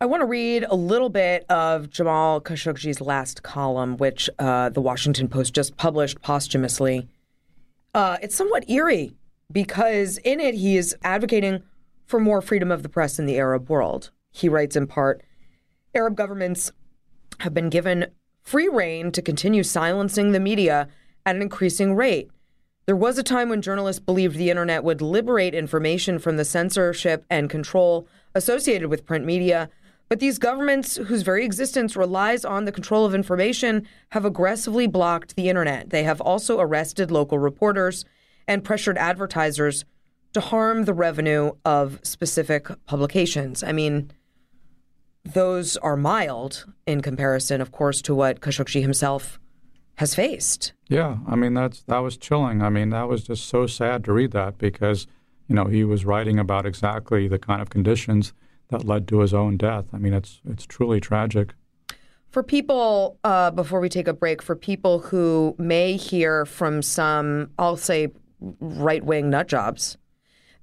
I 0.00 0.06
want 0.06 0.22
to 0.22 0.26
read 0.26 0.64
a 0.68 0.74
little 0.74 1.10
bit 1.10 1.44
of 1.50 1.90
Jamal 1.90 2.40
Khashoggi's 2.40 3.00
last 3.00 3.42
column, 3.42 3.96
which 3.96 4.30
uh, 4.38 4.70
the 4.70 4.80
Washington 4.80 5.28
Post 5.28 5.54
just 5.54 5.76
published 5.76 6.22
posthumously. 6.22 7.06
Uh, 7.92 8.16
it's 8.22 8.34
somewhat 8.34 8.68
eerie 8.68 9.14
because 9.52 10.18
in 10.18 10.40
it 10.40 10.54
he 10.54 10.76
is 10.76 10.96
advocating 11.02 11.62
for 12.06 12.18
more 12.18 12.40
freedom 12.40 12.70
of 12.70 12.82
the 12.82 12.88
press 12.88 13.18
in 13.18 13.26
the 13.26 13.38
Arab 13.38 13.68
world. 13.68 14.10
He 14.30 14.48
writes 14.48 14.74
in 14.74 14.86
part 14.86 15.22
Arab 15.94 16.16
governments 16.16 16.72
have 17.40 17.54
been 17.54 17.70
given 17.70 18.06
free 18.42 18.68
rein 18.68 19.12
to 19.12 19.22
continue 19.22 19.62
silencing 19.62 20.32
the 20.32 20.40
media 20.40 20.88
at 21.24 21.36
an 21.36 21.42
increasing 21.42 21.94
rate. 21.94 22.30
There 22.86 22.96
was 22.96 23.16
a 23.16 23.22
time 23.22 23.48
when 23.48 23.62
journalists 23.62 24.00
believed 24.00 24.36
the 24.36 24.50
internet 24.50 24.84
would 24.84 25.00
liberate 25.00 25.54
information 25.54 26.18
from 26.18 26.36
the 26.36 26.44
censorship 26.44 27.24
and 27.30 27.48
control 27.48 28.06
associated 28.34 28.88
with 28.90 29.06
print 29.06 29.24
media. 29.24 29.70
But 30.10 30.20
these 30.20 30.38
governments, 30.38 30.96
whose 30.96 31.22
very 31.22 31.46
existence 31.46 31.96
relies 31.96 32.44
on 32.44 32.66
the 32.66 32.72
control 32.72 33.06
of 33.06 33.14
information, 33.14 33.86
have 34.10 34.26
aggressively 34.26 34.86
blocked 34.86 35.34
the 35.34 35.48
internet. 35.48 35.90
They 35.90 36.02
have 36.02 36.20
also 36.20 36.60
arrested 36.60 37.10
local 37.10 37.38
reporters 37.38 38.04
and 38.46 38.62
pressured 38.62 38.98
advertisers 38.98 39.86
to 40.34 40.40
harm 40.40 40.84
the 40.84 40.92
revenue 40.92 41.52
of 41.64 42.00
specific 42.02 42.68
publications. 42.84 43.62
I 43.62 43.72
mean, 43.72 44.10
those 45.24 45.76
are 45.78 45.96
mild 45.96 46.66
in 46.86 47.00
comparison, 47.00 47.60
of 47.60 47.72
course, 47.72 48.02
to 48.02 48.14
what 48.14 48.40
Khashoggi 48.40 48.82
himself 48.82 49.40
has 49.96 50.14
faced. 50.14 50.72
Yeah, 50.88 51.18
I 51.26 51.36
mean 51.36 51.54
that's 51.54 51.82
that 51.82 51.98
was 51.98 52.16
chilling. 52.16 52.62
I 52.62 52.68
mean 52.68 52.90
that 52.90 53.08
was 53.08 53.24
just 53.24 53.46
so 53.46 53.66
sad 53.66 54.04
to 54.04 54.12
read 54.12 54.32
that 54.32 54.58
because 54.58 55.06
you 55.48 55.54
know 55.54 55.66
he 55.66 55.84
was 55.84 56.04
writing 56.04 56.38
about 56.38 56.66
exactly 56.66 57.28
the 57.28 57.38
kind 57.38 57.62
of 57.62 57.70
conditions 57.70 58.32
that 58.68 58.84
led 58.84 59.06
to 59.08 59.20
his 59.20 59.32
own 59.32 59.56
death. 59.56 59.86
I 59.92 59.98
mean 59.98 60.12
it's 60.12 60.40
it's 60.44 60.66
truly 60.66 61.00
tragic. 61.00 61.54
For 62.30 62.42
people, 62.42 63.20
uh, 63.22 63.52
before 63.52 63.78
we 63.78 63.88
take 63.88 64.08
a 64.08 64.12
break, 64.12 64.42
for 64.42 64.56
people 64.56 64.98
who 64.98 65.54
may 65.56 65.96
hear 65.96 66.44
from 66.44 66.82
some, 66.82 67.50
I'll 67.60 67.76
say, 67.76 68.08
right 68.40 69.04
wing 69.04 69.30
nut 69.30 69.46
jobs, 69.46 69.96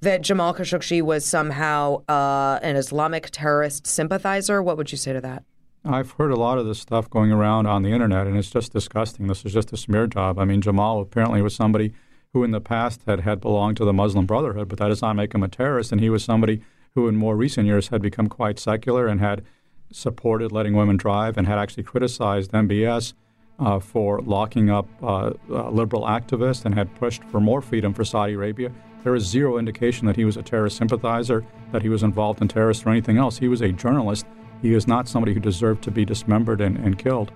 that 0.01 0.21
Jamal 0.21 0.53
Khashoggi 0.53 1.01
was 1.01 1.25
somehow 1.25 2.03
uh, 2.09 2.59
an 2.61 2.75
Islamic 2.75 3.29
terrorist 3.31 3.85
sympathizer, 3.85 4.61
what 4.61 4.77
would 4.77 4.91
you 4.91 4.97
say 4.97 5.13
to 5.13 5.21
that? 5.21 5.43
I've 5.85 6.11
heard 6.11 6.31
a 6.31 6.35
lot 6.35 6.57
of 6.57 6.65
this 6.65 6.79
stuff 6.79 7.09
going 7.09 7.31
around 7.31 7.65
on 7.67 7.81
the 7.83 7.89
internet, 7.89 8.27
and 8.27 8.37
it's 8.37 8.51
just 8.51 8.73
disgusting. 8.73 9.27
This 9.27 9.45
is 9.45 9.53
just 9.53 9.73
a 9.73 9.77
smear 9.77 10.07
job. 10.07 10.37
I 10.37 10.45
mean, 10.45 10.61
Jamal 10.61 11.01
apparently 11.01 11.41
was 11.41 11.55
somebody 11.55 11.93
who 12.33 12.43
in 12.43 12.51
the 12.51 12.61
past 12.61 13.01
had, 13.07 13.21
had 13.21 13.41
belonged 13.41 13.77
to 13.77 13.85
the 13.85 13.93
Muslim 13.93 14.25
Brotherhood, 14.25 14.69
but 14.69 14.79
that 14.79 14.87
does 14.87 15.01
not 15.01 15.15
make 15.15 15.33
him 15.33 15.43
a 15.43 15.47
terrorist. 15.47 15.91
And 15.91 16.01
he 16.01 16.09
was 16.09 16.23
somebody 16.23 16.61
who 16.93 17.07
in 17.07 17.15
more 17.15 17.35
recent 17.35 17.67
years 17.67 17.89
had 17.89 18.01
become 18.01 18.27
quite 18.27 18.59
secular 18.59 19.07
and 19.07 19.19
had 19.19 19.43
supported 19.91 20.51
letting 20.51 20.75
women 20.75 20.97
drive 20.97 21.37
and 21.37 21.47
had 21.47 21.57
actually 21.57 21.83
criticized 21.83 22.51
MBS 22.51 23.13
uh, 23.59 23.79
for 23.79 24.21
locking 24.21 24.69
up 24.69 24.87
uh, 25.03 25.31
uh, 25.49 25.69
liberal 25.69 26.03
activists 26.03 26.65
and 26.65 26.73
had 26.73 26.93
pushed 26.95 27.23
for 27.25 27.39
more 27.39 27.61
freedom 27.61 27.93
for 27.93 28.05
Saudi 28.05 28.33
Arabia. 28.33 28.71
There 29.03 29.15
is 29.15 29.25
zero 29.25 29.57
indication 29.57 30.05
that 30.07 30.15
he 30.15 30.25
was 30.25 30.37
a 30.37 30.43
terrorist 30.43 30.77
sympathizer, 30.77 31.45
that 31.71 31.81
he 31.81 31.89
was 31.89 32.03
involved 32.03 32.41
in 32.41 32.47
terrorists 32.47 32.85
or 32.85 32.89
anything 32.89 33.17
else. 33.17 33.37
He 33.37 33.47
was 33.47 33.61
a 33.61 33.71
journalist 33.71 34.25
he 34.61 34.75
is 34.75 34.87
not 34.87 35.07
somebody 35.07 35.33
who 35.33 35.39
deserved 35.39 35.83
to 35.83 35.91
be 35.91 36.05
dismembered 36.05 36.61
and, 36.61 36.77
and 36.77 36.97
killed. 36.97 37.31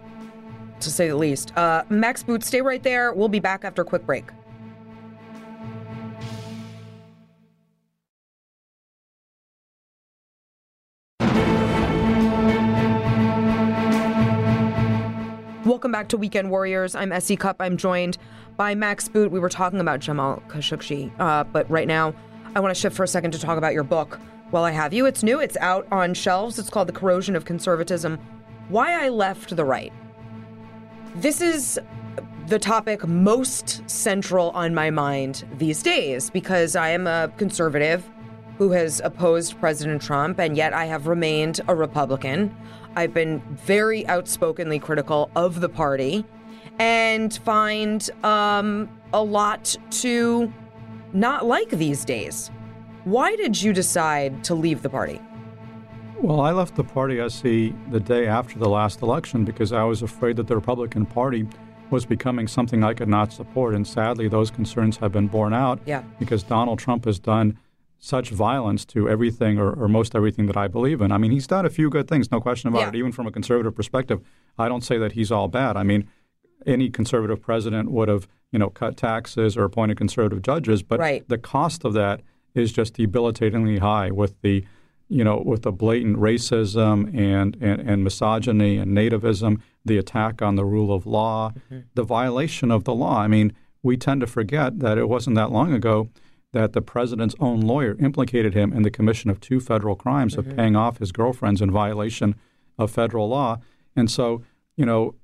To 0.81 0.91
say 0.91 1.07
the 1.07 1.15
least. 1.15 1.57
Uh, 1.57 1.83
Max 1.89 2.21
Boot, 2.21 2.43
stay 2.43 2.61
right 2.61 2.83
there. 2.83 3.13
We'll 3.13 3.29
be 3.29 3.39
back 3.39 3.65
after 3.65 3.81
a 3.81 3.85
quick 3.85 4.05
break. 4.05 4.25
Welcome 15.65 15.91
back 15.91 16.09
to 16.09 16.17
Weekend 16.17 16.51
Warriors. 16.51 16.93
I'm 16.93 17.11
S.E. 17.11 17.35
Cupp. 17.35 17.55
I'm 17.59 17.75
joined 17.75 18.19
by 18.57 18.75
Max 18.75 19.07
Boot. 19.07 19.31
We 19.31 19.39
were 19.39 19.49
talking 19.49 19.79
about 19.79 19.99
Jamal 19.99 20.41
Khashoggi, 20.47 21.11
uh, 21.19 21.43
but 21.43 21.69
right 21.69 21.87
now 21.87 22.13
I 22.55 22.59
want 22.59 22.73
to 22.73 22.79
shift 22.79 22.95
for 22.95 23.03
a 23.03 23.07
second 23.07 23.31
to 23.31 23.39
talk 23.39 23.57
about 23.57 23.73
your 23.73 23.83
book, 23.83 24.19
while 24.51 24.63
I 24.63 24.71
have 24.71 24.93
you, 24.93 25.05
it's 25.05 25.23
new, 25.23 25.39
it's 25.39 25.57
out 25.57 25.87
on 25.91 26.13
shelves. 26.13 26.57
It's 26.59 26.69
called 26.69 26.87
The 26.87 26.93
Corrosion 26.93 27.35
of 27.35 27.45
Conservatism 27.45 28.17
Why 28.69 29.05
I 29.05 29.09
Left 29.09 29.55
the 29.55 29.65
Right. 29.65 29.91
This 31.15 31.41
is 31.41 31.79
the 32.47 32.59
topic 32.59 33.07
most 33.07 33.81
central 33.89 34.51
on 34.51 34.73
my 34.73 34.91
mind 34.91 35.45
these 35.57 35.81
days 35.81 36.29
because 36.29 36.75
I 36.75 36.89
am 36.89 37.07
a 37.07 37.31
conservative 37.37 38.07
who 38.57 38.71
has 38.71 39.01
opposed 39.03 39.59
President 39.59 40.01
Trump, 40.01 40.39
and 40.39 40.55
yet 40.55 40.71
I 40.71 40.85
have 40.85 41.07
remained 41.07 41.59
a 41.67 41.75
Republican. 41.75 42.55
I've 42.95 43.13
been 43.13 43.41
very 43.65 44.07
outspokenly 44.07 44.79
critical 44.79 45.29
of 45.35 45.59
the 45.59 45.67
party 45.67 46.23
and 46.79 47.33
find 47.43 48.09
um, 48.23 48.89
a 49.13 49.21
lot 49.21 49.75
to 49.89 50.51
not 51.13 51.45
like 51.45 51.69
these 51.69 52.03
days. 52.05 52.51
Why 53.05 53.35
did 53.35 53.61
you 53.61 53.71
decide 53.71 54.43
to 54.45 54.55
leave 54.55 54.81
the 54.81 54.89
party? 54.89 55.21
Well, 56.17 56.41
I 56.41 56.51
left 56.51 56.75
the 56.75 56.83
party 56.83 57.21
I 57.21 57.27
see, 57.27 57.75
the 57.91 57.99
day 57.99 58.27
after 58.27 58.57
the 58.57 58.69
last 58.69 59.01
election 59.01 59.45
because 59.45 59.71
I 59.71 59.83
was 59.83 60.01
afraid 60.01 60.37
that 60.37 60.47
the 60.47 60.55
Republican 60.55 61.05
Party 61.05 61.47
was 61.91 62.05
becoming 62.05 62.47
something 62.47 62.83
I 62.83 62.93
could 62.93 63.07
not 63.07 63.31
support. 63.31 63.75
And 63.75 63.85
sadly, 63.85 64.27
those 64.27 64.49
concerns 64.49 64.97
have 64.97 65.11
been 65.11 65.27
borne 65.27 65.53
out 65.53 65.79
yeah. 65.85 66.03
because 66.19 66.41
Donald 66.41 66.79
Trump 66.79 67.05
has 67.05 67.19
done 67.19 67.59
such 67.97 68.29
violence 68.29 68.85
to 68.85 69.09
everything 69.09 69.57
or, 69.57 69.71
or, 69.71 69.87
most 69.87 70.15
everything 70.15 70.45
that 70.47 70.57
I 70.57 70.67
believe 70.67 71.01
in. 71.01 71.11
I 71.11 71.17
mean, 71.17 71.31
he's 71.31 71.47
done 71.47 71.65
a 71.65 71.69
few 71.69 71.89
good 71.89 72.07
things, 72.07 72.31
no 72.31 72.39
question 72.41 72.67
about 72.67 72.79
yeah. 72.81 72.89
it, 72.89 72.95
even 72.95 73.11
from 73.11 73.25
a 73.25 73.31
conservative 73.31 73.75
perspective. 73.75 74.21
I 74.57 74.67
don't 74.67 74.83
say 74.83 74.97
that 74.97 75.13
he's 75.13 75.31
all 75.31 75.47
bad. 75.47 75.77
I 75.77 75.83
mean, 75.83 76.07
any 76.65 76.89
conservative 76.89 77.41
president 77.41 77.91
would 77.91 78.07
have, 78.07 78.27
you 78.51 78.59
know, 78.59 78.69
cut 78.69 78.97
taxes 78.97 79.57
or 79.57 79.63
appointed 79.63 79.97
conservative 79.97 80.41
judges, 80.41 80.83
but 80.83 80.99
right. 80.99 81.27
the 81.27 81.37
cost 81.37 81.85
of 81.85 81.93
that 81.93 82.21
is 82.53 82.71
just 82.71 82.95
debilitatingly 82.95 83.79
high 83.79 84.11
with 84.11 84.39
the 84.41 84.65
you 85.07 85.23
know, 85.23 85.41
with 85.45 85.61
the 85.61 85.71
blatant 85.71 86.17
racism 86.17 87.15
and, 87.15 87.55
and, 87.61 87.79
and, 87.81 88.03
misogyny 88.03 88.77
and 88.77 88.97
nativism, 88.97 89.61
the 89.83 89.97
attack 89.97 90.41
on 90.41 90.55
the 90.55 90.65
rule 90.65 90.91
of 90.91 91.05
law, 91.05 91.51
mm-hmm. 91.51 91.81
the 91.93 92.03
violation 92.03 92.71
of 92.71 92.85
the 92.85 92.93
law. 92.93 93.19
I 93.19 93.27
mean, 93.27 93.53
we 93.83 93.97
tend 93.97 94.21
to 94.21 94.27
forget 94.27 94.79
that 94.79 94.97
it 94.97 95.07
wasn't 95.07 95.35
that 95.35 95.51
long 95.51 95.73
ago 95.73 96.09
that 96.53 96.73
the 96.73 96.81
president's 96.81 97.35
own 97.39 97.61
lawyer 97.61 97.95
implicated 97.99 98.53
him 98.53 98.73
in 98.73 98.81
the 98.81 98.89
commission 98.89 99.29
of 99.29 99.39
two 99.39 99.59
federal 99.59 99.95
crimes 99.95 100.35
mm-hmm. 100.35 100.49
of 100.49 100.57
paying 100.57 100.75
off 100.75 100.97
his 100.97 101.11
girlfriends 101.11 101.61
in 101.61 101.69
violation 101.69 102.33
of 102.79 102.89
federal 102.89 103.29
law. 103.29 103.59
And 103.95 104.09
so, 104.09 104.41
you 104.75 104.85
know, 104.85 105.15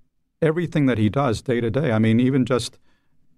everything 0.41 0.85
that 0.87 0.97
he 0.97 1.09
does 1.09 1.41
day 1.41 1.61
to 1.61 1.69
day, 1.69 1.91
I 1.91 1.99
mean, 1.99 2.19
even 2.19 2.45
just 2.45 2.79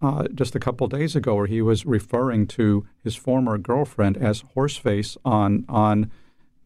uh, 0.02 0.28
just 0.34 0.54
a 0.54 0.60
couple 0.60 0.88
days 0.88 1.16
ago, 1.16 1.36
where 1.36 1.48
he 1.48 1.62
was 1.62 1.86
referring 1.86 2.46
to 2.46 2.86
his 3.04 3.16
former 3.16 3.58
girlfriend 3.58 4.18
as 4.18 4.44
horseface 4.56 5.16
on 5.24 5.66
on 5.70 6.12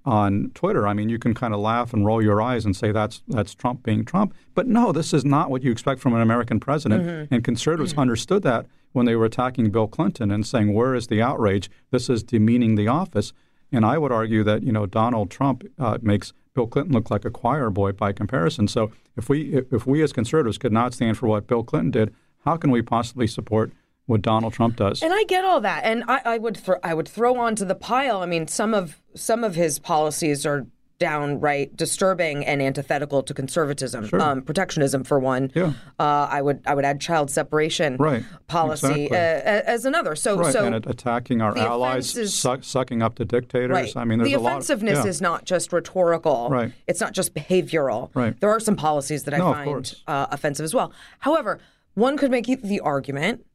on 0.05 0.51
Twitter. 0.53 0.87
I 0.87 0.93
mean, 0.93 1.09
you 1.09 1.19
can 1.19 1.33
kind 1.33 1.53
of 1.53 1.59
laugh 1.59 1.93
and 1.93 2.05
roll 2.05 2.23
your 2.23 2.41
eyes 2.41 2.65
and 2.65 2.75
say 2.75 2.91
that's 2.91 3.21
that's 3.27 3.53
Trump 3.53 3.83
being 3.83 4.05
Trump. 4.05 4.33
But 4.55 4.67
no, 4.67 4.91
this 4.91 5.13
is 5.13 5.25
not 5.25 5.49
what 5.51 5.63
you 5.63 5.71
expect 5.71 6.01
from 6.01 6.15
an 6.15 6.21
American 6.21 6.59
president. 6.59 7.05
Mm-hmm. 7.05 7.33
And 7.33 7.43
conservatives 7.43 7.91
mm-hmm. 7.91 8.01
understood 8.01 8.41
that 8.43 8.65
when 8.93 9.05
they 9.05 9.15
were 9.15 9.25
attacking 9.25 9.69
Bill 9.69 9.87
Clinton 9.87 10.31
and 10.31 10.47
saying, 10.47 10.73
"Where 10.73 10.95
is 10.95 11.07
the 11.07 11.21
outrage? 11.21 11.69
This 11.91 12.09
is 12.09 12.23
demeaning 12.23 12.75
the 12.75 12.87
office." 12.87 13.33
And 13.71 13.85
I 13.85 13.97
would 13.97 14.13
argue 14.13 14.43
that 14.45 14.63
you 14.63 14.71
know 14.71 14.85
Donald 14.85 15.29
Trump 15.29 15.63
uh, 15.77 15.97
makes 16.01 16.33
Bill 16.57 16.65
Clinton 16.65 16.91
looked 16.91 17.11
like 17.11 17.23
a 17.23 17.29
choir 17.29 17.69
boy 17.69 17.91
by 17.91 18.11
comparison. 18.11 18.67
So 18.67 18.91
if 19.15 19.29
we 19.29 19.63
if 19.71 19.85
we 19.85 20.01
as 20.01 20.11
conservatives 20.11 20.57
could 20.57 20.73
not 20.73 20.91
stand 20.91 21.15
for 21.15 21.27
what 21.27 21.45
Bill 21.45 21.63
Clinton 21.63 21.91
did, 21.91 22.15
how 22.45 22.57
can 22.57 22.71
we 22.71 22.81
possibly 22.81 23.27
support 23.27 23.71
what 24.07 24.23
Donald 24.23 24.53
Trump 24.53 24.77
does. 24.77 25.03
And 25.03 25.13
I 25.13 25.23
get 25.25 25.45
all 25.45 25.59
that, 25.61 25.83
and 25.83 26.03
I, 26.07 26.21
I 26.25 26.37
would 26.37 26.55
th- 26.55 26.79
I 26.81 26.93
would 26.93 27.07
throw 27.07 27.37
onto 27.37 27.65
the 27.65 27.75
pile. 27.75 28.21
I 28.21 28.25
mean, 28.25 28.47
some 28.47 28.73
of 28.73 28.99
some 29.13 29.43
of 29.43 29.53
his 29.53 29.77
policies 29.77 30.45
are 30.45 30.65
downright 30.99 31.75
disturbing 31.75 32.45
and 32.45 32.61
antithetical 32.61 33.21
to 33.23 33.33
conservatism, 33.33 34.07
sure. 34.07 34.21
um, 34.21 34.41
protectionism 34.41 35.03
for 35.03 35.19
one. 35.19 35.51
Yeah. 35.53 35.73
Uh, 35.99 36.27
I 36.29 36.41
would 36.41 36.61
I 36.65 36.73
would 36.73 36.85
add 36.85 36.99
child 36.99 37.29
separation 37.29 37.97
right. 37.97 38.23
policy 38.47 39.05
exactly. 39.05 39.17
uh, 39.17 39.61
as 39.71 39.85
another. 39.85 40.15
So 40.15 40.37
right. 40.37 40.51
so 40.51 40.65
and 40.65 40.85
attacking 40.87 41.41
our 41.41 41.57
allies, 41.57 42.15
is, 42.17 42.33
su- 42.33 42.61
sucking 42.61 43.01
up 43.01 43.15
to 43.15 43.25
dictators. 43.25 43.69
Right. 43.69 43.95
I 43.95 44.05
mean, 44.05 44.19
there's 44.19 44.29
the 44.29 44.35
a 44.35 44.39
lot. 44.39 44.53
offensiveness 44.53 44.99
of, 44.99 45.05
yeah. 45.05 45.09
is 45.09 45.21
not 45.21 45.45
just 45.45 45.71
rhetorical. 45.71 46.49
Right. 46.49 46.71
It's 46.87 47.01
not 47.01 47.13
just 47.13 47.33
behavioral. 47.33 48.09
Right. 48.13 48.39
There 48.39 48.49
are 48.49 48.59
some 48.59 48.75
policies 48.75 49.23
that 49.25 49.33
I 49.33 49.37
no, 49.37 49.53
find 49.53 49.95
uh, 50.07 50.27
offensive 50.31 50.63
as 50.63 50.73
well. 50.73 50.91
However, 51.19 51.59
one 51.93 52.17
could 52.17 52.31
make 52.31 52.45
the 52.45 52.79
argument 52.79 53.45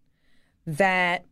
that 0.66 1.24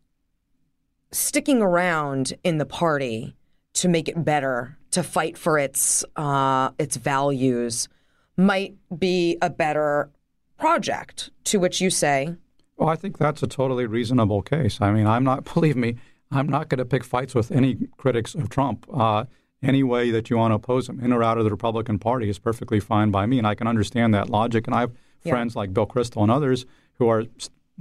sticking 1.13 1.63
around 1.63 2.35
in 2.45 2.59
the 2.59 2.67
party 2.67 3.37
to 3.75 3.89
make 3.89 4.09
it 4.09 4.25
better, 4.25 4.77
to 4.93 5.03
fight 5.03 5.39
for 5.39 5.59
its 5.59 6.05
uh, 6.17 6.71
its 6.79 6.97
values, 6.97 7.89
might 8.37 8.75
be 8.97 9.39
a 9.41 9.51
better 9.51 10.11
project. 10.59 11.31
To 11.45 11.59
which 11.59 11.81
you 11.81 11.91
say, 11.91 12.35
"Well, 12.77 12.89
I 12.89 12.97
think 12.97 13.19
that's 13.19 13.43
a 13.43 13.47
totally 13.47 13.87
reasonable 13.87 14.43
case. 14.43 14.81
I 14.81 14.93
mean, 14.93 15.07
I'm 15.07 15.25
not. 15.25 15.45
Believe 15.55 15.77
me, 15.77 15.97
I'm 16.31 16.49
not 16.49 16.69
going 16.69 16.79
to 16.79 16.85
pick 16.85 17.05
fights 17.05 17.35
with 17.35 17.51
any 17.51 17.89
critics 17.97 18.35
of 18.35 18.49
Trump. 18.49 18.87
Uh, 18.93 19.25
any 19.63 19.83
way 19.83 20.11
that 20.11 20.31
you 20.31 20.39
want 20.39 20.53
to 20.53 20.57
oppose 20.57 20.89
him, 20.89 21.01
in 21.01 21.13
or 21.13 21.23
out 21.23 21.37
of 21.37 21.45
the 21.45 21.51
Republican 21.51 21.99
Party, 21.99 22.29
is 22.31 22.39
perfectly 22.39 22.81
fine 22.81 23.11
by 23.11 23.27
me, 23.27 23.37
and 23.37 23.47
I 23.47 23.55
can 23.55 23.67
understand 23.67 24.15
that 24.15 24.31
logic. 24.31 24.67
And 24.67 24.75
I 24.75 24.81
have 24.81 24.93
yeah. 25.23 25.33
friends 25.33 25.55
like 25.55 25.75
Bill 25.75 25.87
Kristol 25.87 26.23
and 26.23 26.31
others 26.31 26.65
who 26.95 27.09
are 27.09 27.25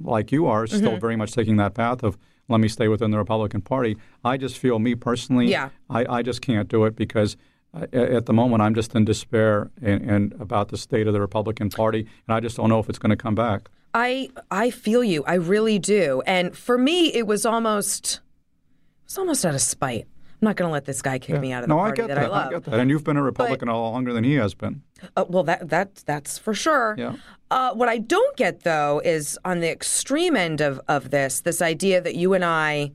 like 0.01 0.31
you 0.31 0.47
are, 0.47 0.67
still 0.67 0.91
mm-hmm. 0.91 0.99
very 0.99 1.15
much 1.15 1.31
taking 1.31 1.57
that 1.57 1.73
path 1.73 2.03
of 2.03 2.17
let 2.49 2.59
me 2.59 2.67
stay 2.67 2.87
within 2.87 3.11
the 3.11 3.17
Republican 3.17 3.61
Party. 3.61 3.97
I 4.25 4.37
just 4.37 4.57
feel, 4.57 4.79
me 4.79 4.95
personally, 4.95 5.47
yeah. 5.47 5.69
I, 5.89 6.05
I 6.17 6.21
just 6.21 6.41
can't 6.41 6.67
do 6.67 6.85
it 6.85 6.95
because 6.95 7.37
uh, 7.73 7.85
at 7.93 8.25
the 8.25 8.33
moment 8.33 8.61
I'm 8.61 8.73
just 8.73 8.95
in 8.95 9.05
despair 9.05 9.69
and, 9.81 10.01
and, 10.09 10.33
about 10.41 10.69
the 10.69 10.77
state 10.77 11.07
of 11.07 11.13
the 11.13 11.21
Republican 11.21 11.69
Party, 11.69 11.99
and 11.99 12.35
I 12.35 12.39
just 12.39 12.57
don't 12.57 12.69
know 12.69 12.79
if 12.79 12.89
it's 12.89 12.99
going 12.99 13.11
to 13.11 13.15
come 13.15 13.35
back. 13.35 13.69
I 13.93 14.29
I 14.51 14.69
feel 14.71 15.03
you, 15.03 15.23
I 15.25 15.35
really 15.35 15.79
do, 15.79 16.21
and 16.25 16.55
for 16.55 16.77
me, 16.77 17.13
it 17.13 17.27
was 17.27 17.45
almost 17.45 18.15
it 18.15 19.05
was 19.05 19.17
almost 19.17 19.45
out 19.45 19.55
of 19.55 19.61
spite. 19.61 20.07
I'm 20.41 20.45
not 20.45 20.55
going 20.55 20.69
to 20.69 20.71
let 20.71 20.85
this 20.85 21.01
guy 21.01 21.19
kick 21.19 21.35
yeah. 21.35 21.41
me 21.41 21.51
out 21.51 21.63
of 21.63 21.69
the 21.69 21.75
no, 21.75 21.81
party 21.81 22.01
I 22.01 22.07
get 22.07 22.15
that, 22.15 22.21
that. 22.21 22.25
I 22.25 22.27
love. 22.29 22.47
I 22.47 22.49
get 22.51 22.63
that. 22.63 22.79
And 22.79 22.89
you've 22.89 23.03
been 23.03 23.17
a 23.17 23.23
Republican 23.23 23.67
but, 23.67 23.73
a 23.73 23.77
lot 23.77 23.89
longer 23.89 24.13
than 24.13 24.23
he 24.23 24.35
has 24.35 24.53
been. 24.53 24.83
Uh, 25.17 25.25
well, 25.27 25.43
that 25.43 25.67
that 25.67 25.95
that's 26.05 26.37
for 26.37 26.53
sure. 26.53 26.95
Yeah. 26.97 27.15
Uh, 27.51 27.73
what 27.73 27.89
I 27.89 27.97
don't 27.97 28.37
get 28.37 28.61
though 28.63 29.01
is 29.03 29.37
on 29.43 29.59
the 29.59 29.69
extreme 29.69 30.37
end 30.37 30.61
of 30.61 30.79
of 30.87 31.09
this, 31.09 31.41
this 31.41 31.61
idea 31.61 31.99
that 31.99 32.15
you 32.15 32.33
and 32.33 32.45
I, 32.45 32.93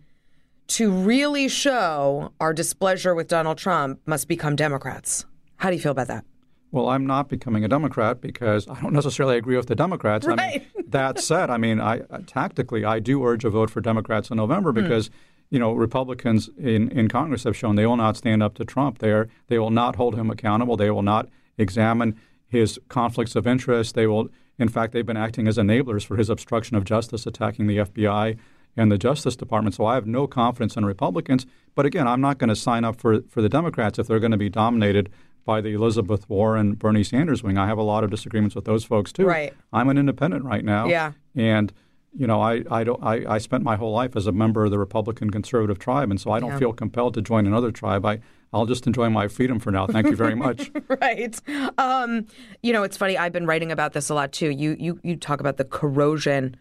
to 0.69 0.91
really 0.91 1.49
show 1.49 2.33
our 2.41 2.55
displeasure 2.55 3.15
with 3.15 3.29
Donald 3.29 3.59
Trump, 3.59 4.01
must 4.07 4.27
become 4.27 4.57
Democrats. 4.57 5.27
How 5.57 5.69
do 5.69 5.77
you 5.77 5.83
feel 5.83 5.93
about 5.93 6.09
that? 6.09 6.25
Well, 6.71 6.89
I'm 6.89 7.07
not 7.07 7.29
becoming 7.29 7.63
a 7.63 7.69
Democrat 7.69 8.23
because 8.23 8.67
I 8.69 8.81
don't 8.81 8.95
necessarily 8.95 9.37
agree 9.37 9.59
with 9.59 9.67
the 9.67 9.77
Democrats. 9.77 10.27
Right. 10.27 10.41
I 10.41 10.51
mean, 10.51 10.85
that 10.89 11.21
said, 11.21 11.51
I 11.51 11.59
mean, 11.59 11.79
I 11.79 12.01
tactically 12.27 12.87
I 12.87 13.01
do 13.01 13.23
urge 13.23 13.45
a 13.45 13.51
vote 13.51 13.69
for 13.69 13.83
Democrats 13.83 14.31
in 14.31 14.39
November 14.39 14.73
hmm. 14.73 14.81
because. 14.81 15.11
Mm 15.11 15.13
you 15.51 15.59
know, 15.59 15.73
Republicans 15.73 16.51
in, 16.59 16.89
in 16.91 17.09
Congress 17.09 17.45
have 17.45 17.57
shown 17.57 17.77
they 17.77 17.87
will 17.87 17.97
not 17.97 18.17
stand 18.17 18.43
up 18.43 18.55
to 18.55 18.65
Trump. 18.65 18.99
They 18.99 19.11
are 19.11 19.29
they 19.49 19.59
will 19.59 19.71
not 19.71 19.97
hold 19.97 20.17
him 20.17 20.31
accountable. 20.31 20.77
They 20.77 20.91
will 20.91 21.03
not 21.03 21.29
examine 21.59 22.19
his 22.47 22.79
conflicts 22.89 23.37
of 23.37 23.47
interest. 23.47 23.95
They 23.95 24.07
will, 24.07 24.29
in 24.59 24.69
fact, 24.69 24.93
they've 24.93 25.07
been 25.07 25.17
acting 25.17 25.49
as 25.49 25.59
enablers 25.59 26.05
for 26.05 26.17
his 26.17 26.31
obstruction 26.31 26.77
of 26.77 26.85
justice, 26.85 27.27
attacking 27.27 27.67
the 27.67 27.79
FBI 27.79 28.37
and 28.77 28.91
the 28.91 28.99
Justice 28.99 29.37
Department. 29.37 29.75
So 29.75 29.87
I 29.87 29.95
have 29.95 30.07
no 30.07 30.27
confidence 30.27 30.77
in 30.77 30.85
Republicans. 30.85 31.47
But 31.75 31.87
again, 31.87 32.09
I'm 32.09 32.21
not 32.21 32.39
going 32.39 32.49
to 32.49 32.57
sign 32.57 32.85
up 32.85 33.01
for 33.01 33.23
for 33.29 33.43
the 33.43 33.49
Democrats 33.49 33.99
if 33.99 34.07
they're 34.07 34.21
going 34.21 34.33
to 34.33 34.37
be 34.37 34.51
dominated 34.51 35.11
by 35.45 35.61
the 35.61 35.75
Elizabeth 35.75 36.29
Warren, 36.29 36.75
Bernie 36.75 37.05
Sanders 37.05 37.43
wing. 37.43 37.59
I 37.59 37.67
have 37.67 37.79
a 37.79 37.83
lot 37.83 38.03
of 38.03 38.11
disagreements 38.11 38.55
with 38.55 38.65
those 38.65 38.85
folks 38.85 39.13
too. 39.13 39.27
Right. 39.27 39.53
I'm 39.73 39.89
an 39.89 39.99
independent 39.99 40.45
right 40.45 40.65
now. 40.65 40.87
Yeah. 40.87 41.13
And 41.35 41.73
you 42.17 42.27
know, 42.27 42.41
I 42.41 42.63
I 42.71 42.85
don't 42.85 43.03
I, 43.03 43.35
I 43.35 43.39
spent 43.39 43.65
my 43.65 43.77
whole 43.77 43.93
life 43.93 44.17
as 44.17 44.27
a 44.27 44.33
member 44.33 44.65
of 44.65 44.71
the 44.71 44.79
Republican 44.79 45.31
conservative 45.31 45.79
tribe, 45.79 46.11
and 46.11 46.21
so 46.21 46.31
I 46.31 46.41
don't 46.41 46.53
yeah. 46.53 46.59
feel 46.59 46.73
compelled 46.73 47.15
to 47.15 47.23
join 47.23 47.47
another 47.47 47.73
tribe. 47.73 48.07
I 48.07 48.21
I'll 48.53 48.67
just 48.67 48.87
enjoy 48.87 49.11
my 49.11 49.27
freedom 49.27 49.59
for 49.59 49.73
now. 49.73 49.87
Thank 49.87 50.07
you 50.07 50.17
very 50.17 50.37
much. 50.37 50.71
right. 51.01 51.41
Um, 51.77 52.27
you 52.63 52.73
know, 52.73 52.85
it's 52.85 52.97
funny. 52.97 53.19
I've 53.19 53.33
been 53.33 53.47
writing 53.47 53.73
about 53.73 53.95
this 53.95 54.09
a 54.11 54.15
lot 54.15 54.33
too. 54.33 54.51
You 54.51 54.77
you 54.79 55.01
you 55.03 55.17
talk 55.17 55.41
about 55.41 55.57
the 55.57 55.65
corrosion 55.65 56.57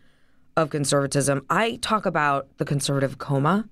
of 0.57 0.71
conservatism. 0.71 1.45
I 1.49 1.77
talk 1.81 2.05
about 2.05 2.47
the 2.57 2.65
conservative 2.65 3.19
coma 3.19 3.69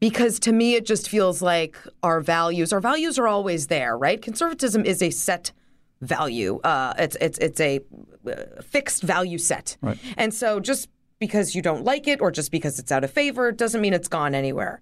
because 0.00 0.38
to 0.40 0.52
me 0.52 0.74
it 0.74 0.86
just 0.86 1.08
feels 1.08 1.42
like 1.42 1.76
our 2.02 2.20
values 2.20 2.72
our 2.72 2.80
values 2.80 3.18
are 3.18 3.26
always 3.26 3.66
there 3.66 3.96
right 3.98 4.22
conservatism 4.22 4.84
is 4.84 5.02
a 5.02 5.10
set 5.10 5.52
value 6.00 6.60
uh, 6.60 6.94
it's 6.98 7.16
it's 7.20 7.38
it's 7.38 7.60
a 7.60 7.80
uh, 8.26 8.62
fixed 8.62 9.02
value 9.02 9.38
set 9.38 9.76
right. 9.82 9.98
and 10.16 10.32
so 10.32 10.60
just 10.60 10.88
because 11.18 11.54
you 11.54 11.62
don't 11.62 11.84
like 11.84 12.06
it 12.06 12.20
or 12.20 12.30
just 12.30 12.50
because 12.50 12.78
it's 12.78 12.92
out 12.92 13.04
of 13.04 13.10
favor 13.10 13.50
doesn't 13.52 13.80
mean 13.80 13.92
it's 13.92 14.08
gone 14.08 14.34
anywhere. 14.34 14.80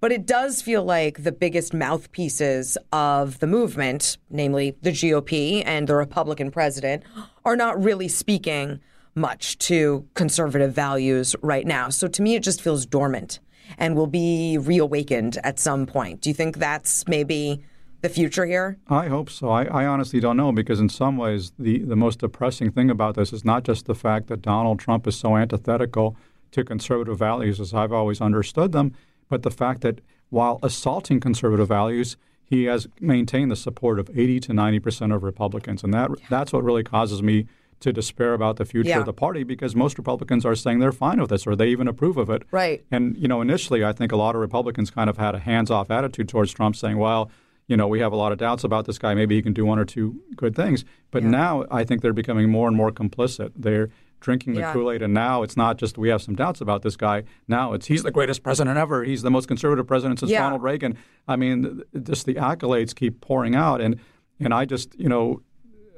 But 0.00 0.12
it 0.12 0.26
does 0.26 0.60
feel 0.60 0.84
like 0.84 1.22
the 1.22 1.32
biggest 1.32 1.72
mouthpieces 1.72 2.76
of 2.92 3.38
the 3.38 3.46
movement, 3.46 4.18
namely 4.28 4.76
the 4.82 4.90
GOP 4.90 5.62
and 5.64 5.88
the 5.88 5.94
Republican 5.94 6.50
president, 6.50 7.04
are 7.44 7.56
not 7.56 7.82
really 7.82 8.08
speaking 8.08 8.80
much 9.14 9.56
to 9.58 10.06
conservative 10.14 10.74
values 10.74 11.34
right 11.40 11.66
now. 11.66 11.88
So 11.88 12.08
to 12.08 12.22
me, 12.22 12.34
it 12.34 12.42
just 12.42 12.60
feels 12.60 12.84
dormant 12.84 13.40
and 13.78 13.96
will 13.96 14.08
be 14.08 14.58
reawakened 14.58 15.38
at 15.42 15.58
some 15.58 15.86
point. 15.86 16.20
Do 16.20 16.28
you 16.28 16.34
think 16.34 16.58
that's 16.58 17.06
maybe 17.08 17.64
the 18.04 18.08
future 18.10 18.46
here? 18.46 18.76
I 18.88 19.08
hope 19.08 19.30
so. 19.30 19.48
I, 19.48 19.64
I, 19.64 19.86
honestly 19.86 20.20
don't 20.20 20.36
know 20.36 20.52
because, 20.52 20.78
in 20.78 20.88
some 20.88 21.16
ways, 21.16 21.52
the, 21.58 21.78
the 21.78 21.96
most 21.96 22.20
depressing 22.20 22.70
thing 22.70 22.90
about 22.90 23.16
this 23.16 23.32
is 23.32 23.44
not 23.44 23.64
just 23.64 23.86
the 23.86 23.94
fact 23.94 24.28
that 24.28 24.42
Donald 24.42 24.78
Trump 24.78 25.06
is 25.06 25.16
so 25.16 25.36
antithetical 25.36 26.16
to 26.52 26.62
conservative 26.64 27.18
values 27.18 27.58
as 27.58 27.72
I've 27.74 27.92
always 27.92 28.20
understood 28.20 28.72
them, 28.72 28.94
but 29.28 29.42
the 29.42 29.50
fact 29.50 29.80
that 29.80 30.00
while 30.28 30.60
assaulting 30.62 31.18
conservative 31.18 31.66
values, 31.66 32.16
he 32.44 32.64
has 32.64 32.86
maintained 33.00 33.50
the 33.50 33.56
support 33.56 33.98
of 33.98 34.10
80 34.14 34.38
to 34.40 34.52
90 34.52 34.78
percent 34.80 35.12
of 35.12 35.22
Republicans. 35.22 35.82
And 35.82 35.92
that, 35.94 36.10
yeah. 36.10 36.26
that's 36.28 36.52
what 36.52 36.62
really 36.62 36.84
causes 36.84 37.22
me 37.22 37.46
to 37.80 37.92
despair 37.92 38.34
about 38.34 38.56
the 38.56 38.64
future 38.64 38.90
Yeah. 38.90 39.00
of 39.00 39.06
the 39.06 39.12
party 39.12 39.44
because 39.44 39.74
most 39.74 39.98
Republicans 39.98 40.44
are 40.44 40.54
saying 40.54 40.78
they're 40.78 40.92
fine 40.92 41.20
with 41.20 41.30
this 41.30 41.46
or 41.46 41.56
they 41.56 41.68
even 41.68 41.88
approve 41.88 42.16
of 42.16 42.30
it. 42.30 42.42
Right. 42.50 42.84
And 42.90 43.16
you 43.16 43.28
know, 43.28 43.40
initially, 43.40 43.82
I 43.84 43.92
think 43.92 44.12
a 44.12 44.16
lot 44.16 44.34
of 44.34 44.40
Republicans 44.42 44.90
kind 44.90 45.08
of 45.08 45.16
had 45.16 45.34
a 45.34 45.38
hands-off 45.38 45.90
attitude 45.90 46.28
towards 46.28 46.52
Trump, 46.52 46.76
saying, 46.76 46.98
"Well." 46.98 47.30
You 47.66 47.76
know, 47.76 47.88
we 47.88 48.00
have 48.00 48.12
a 48.12 48.16
lot 48.16 48.30
of 48.32 48.38
doubts 48.38 48.62
about 48.64 48.84
this 48.84 48.98
guy. 48.98 49.14
Maybe 49.14 49.36
he 49.36 49.42
can 49.42 49.52
do 49.54 49.64
one 49.64 49.78
or 49.78 49.84
two 49.84 50.20
good 50.36 50.54
things. 50.54 50.84
But 51.10 51.22
Yeah. 51.22 51.30
now 51.30 51.64
I 51.70 51.84
think 51.84 52.02
they're 52.02 52.12
becoming 52.12 52.50
more 52.50 52.68
and 52.68 52.76
more 52.76 52.90
complicit. 52.92 53.52
They're 53.56 53.88
drinking 54.20 54.54
the 54.54 54.60
Yeah. 54.60 54.72
Kool 54.72 54.90
Aid, 54.90 55.02
and 55.02 55.12
now 55.14 55.42
it's 55.42 55.56
not 55.56 55.76
just 55.78 55.96
we 55.98 56.08
have 56.08 56.20
some 56.22 56.34
doubts 56.34 56.60
about 56.60 56.82
this 56.82 56.96
guy. 56.96 57.24
Now 57.48 57.72
it's 57.72 57.86
he's 57.86 58.02
the 58.02 58.10
greatest 58.10 58.42
president 58.42 58.76
ever. 58.78 59.04
He's 59.04 59.22
the 59.22 59.30
most 59.30 59.48
conservative 59.48 59.86
president 59.86 60.20
since 60.20 60.30
Yeah. 60.30 60.42
Ronald 60.42 60.62
Reagan. 60.62 60.96
I 61.28 61.36
mean, 61.36 61.82
th- 61.92 62.04
just 62.04 62.26
the 62.26 62.34
accolades 62.34 62.94
keep 62.94 63.20
pouring 63.20 63.54
out, 63.54 63.80
and 63.80 63.96
and 64.40 64.52
I 64.52 64.64
just 64.66 64.98
you 64.98 65.08
know. 65.08 65.40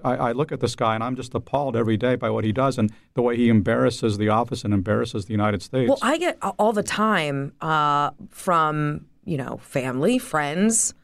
I, 0.04 0.28
I 0.28 0.32
look 0.32 0.52
at 0.52 0.60
this 0.60 0.76
guy 0.76 0.94
and 0.94 1.02
I'm 1.02 1.16
just 1.16 1.34
appalled 1.34 1.74
every 1.74 1.96
day 1.96 2.14
by 2.16 2.28
what 2.30 2.44
he 2.44 2.52
does 2.52 2.78
and 2.78 2.92
the 3.14 3.22
way 3.22 3.34
he 3.36 3.48
embarrasses 3.48 4.18
the 4.18 4.28
office 4.28 4.62
and 4.62 4.72
embarrasses 4.74 5.24
the 5.24 5.32
United 5.32 5.62
States. 5.62 5.88
Well, 5.88 5.98
I 6.02 6.18
get 6.18 6.38
all 6.58 6.72
the 6.72 6.82
time 6.84 7.54
uh, 7.60 8.10
from 8.28 9.06
you 9.24 9.36
know 9.38 9.56
family, 9.62 10.18
friends, 10.18 10.94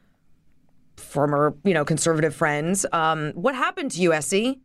former 1.02 1.54
you 1.64 1.74
know 1.74 1.84
conservative 1.84 2.34
friends. 2.34 2.86
Um, 2.92 3.32
what 3.32 3.54
happened 3.54 3.90
to 3.92 4.00
you, 4.00 4.12
S.E.? 4.12 4.60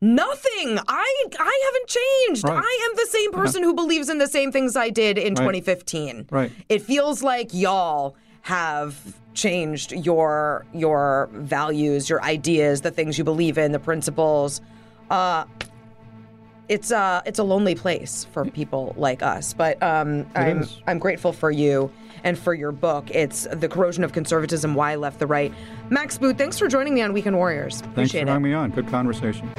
Nothing. 0.00 0.78
I 0.86 1.24
I 1.38 1.72
haven't 1.72 1.88
changed. 1.88 2.44
Right. 2.44 2.62
I 2.62 2.88
am 2.90 2.96
the 2.96 3.06
same 3.06 3.32
person 3.32 3.62
who 3.62 3.74
believes 3.74 4.08
in 4.08 4.18
the 4.18 4.26
same 4.26 4.52
things 4.52 4.76
I 4.76 4.90
did 4.90 5.16
in 5.18 5.34
2015. 5.34 6.28
Right. 6.30 6.52
It 6.68 6.82
feels 6.82 7.22
like 7.22 7.54
y'all 7.54 8.16
have 8.42 8.98
changed 9.32 9.92
your 9.92 10.66
your 10.74 11.30
values, 11.32 12.10
your 12.10 12.22
ideas, 12.22 12.82
the 12.82 12.90
things 12.90 13.16
you 13.16 13.24
believe 13.24 13.56
in, 13.56 13.72
the 13.72 13.78
principles. 13.78 14.60
Uh, 15.10 15.44
it's 16.68 16.90
a 16.90 17.22
it's 17.26 17.38
a 17.38 17.44
lonely 17.44 17.74
place 17.74 18.26
for 18.32 18.44
people 18.44 18.94
like 18.96 19.22
us. 19.22 19.52
But 19.52 19.82
um, 19.82 20.26
I'm 20.34 20.62
is. 20.62 20.80
I'm 20.86 20.98
grateful 20.98 21.32
for 21.32 21.50
you 21.50 21.90
and 22.22 22.38
for 22.38 22.54
your 22.54 22.72
book. 22.72 23.10
It's 23.10 23.46
the 23.52 23.68
corrosion 23.68 24.04
of 24.04 24.12
conservatism: 24.12 24.74
Why 24.74 24.92
I 24.92 24.96
Left 24.96 25.18
the 25.18 25.26
Right. 25.26 25.52
Max 25.90 26.18
Boot, 26.18 26.38
thanks 26.38 26.58
for 26.58 26.68
joining 26.68 26.94
me 26.94 27.02
on 27.02 27.12
Weekend 27.12 27.36
Warriors. 27.36 27.80
Thanks 27.80 27.92
Appreciate 27.92 28.22
for 28.22 28.26
it. 28.28 28.30
having 28.30 28.44
me 28.44 28.54
on. 28.54 28.70
Good 28.70 28.88
conversation. 28.88 29.52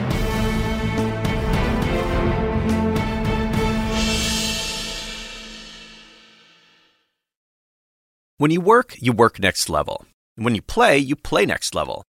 When 8.37 8.51
you 8.51 8.59
work, 8.59 8.95
you 8.99 9.13
work 9.13 9.39
next 9.39 9.69
level. 9.69 10.05
When 10.35 10.55
you 10.55 10.61
play, 10.61 10.97
you 10.97 11.15
play 11.15 11.45
next 11.45 11.73
level. 11.73 12.03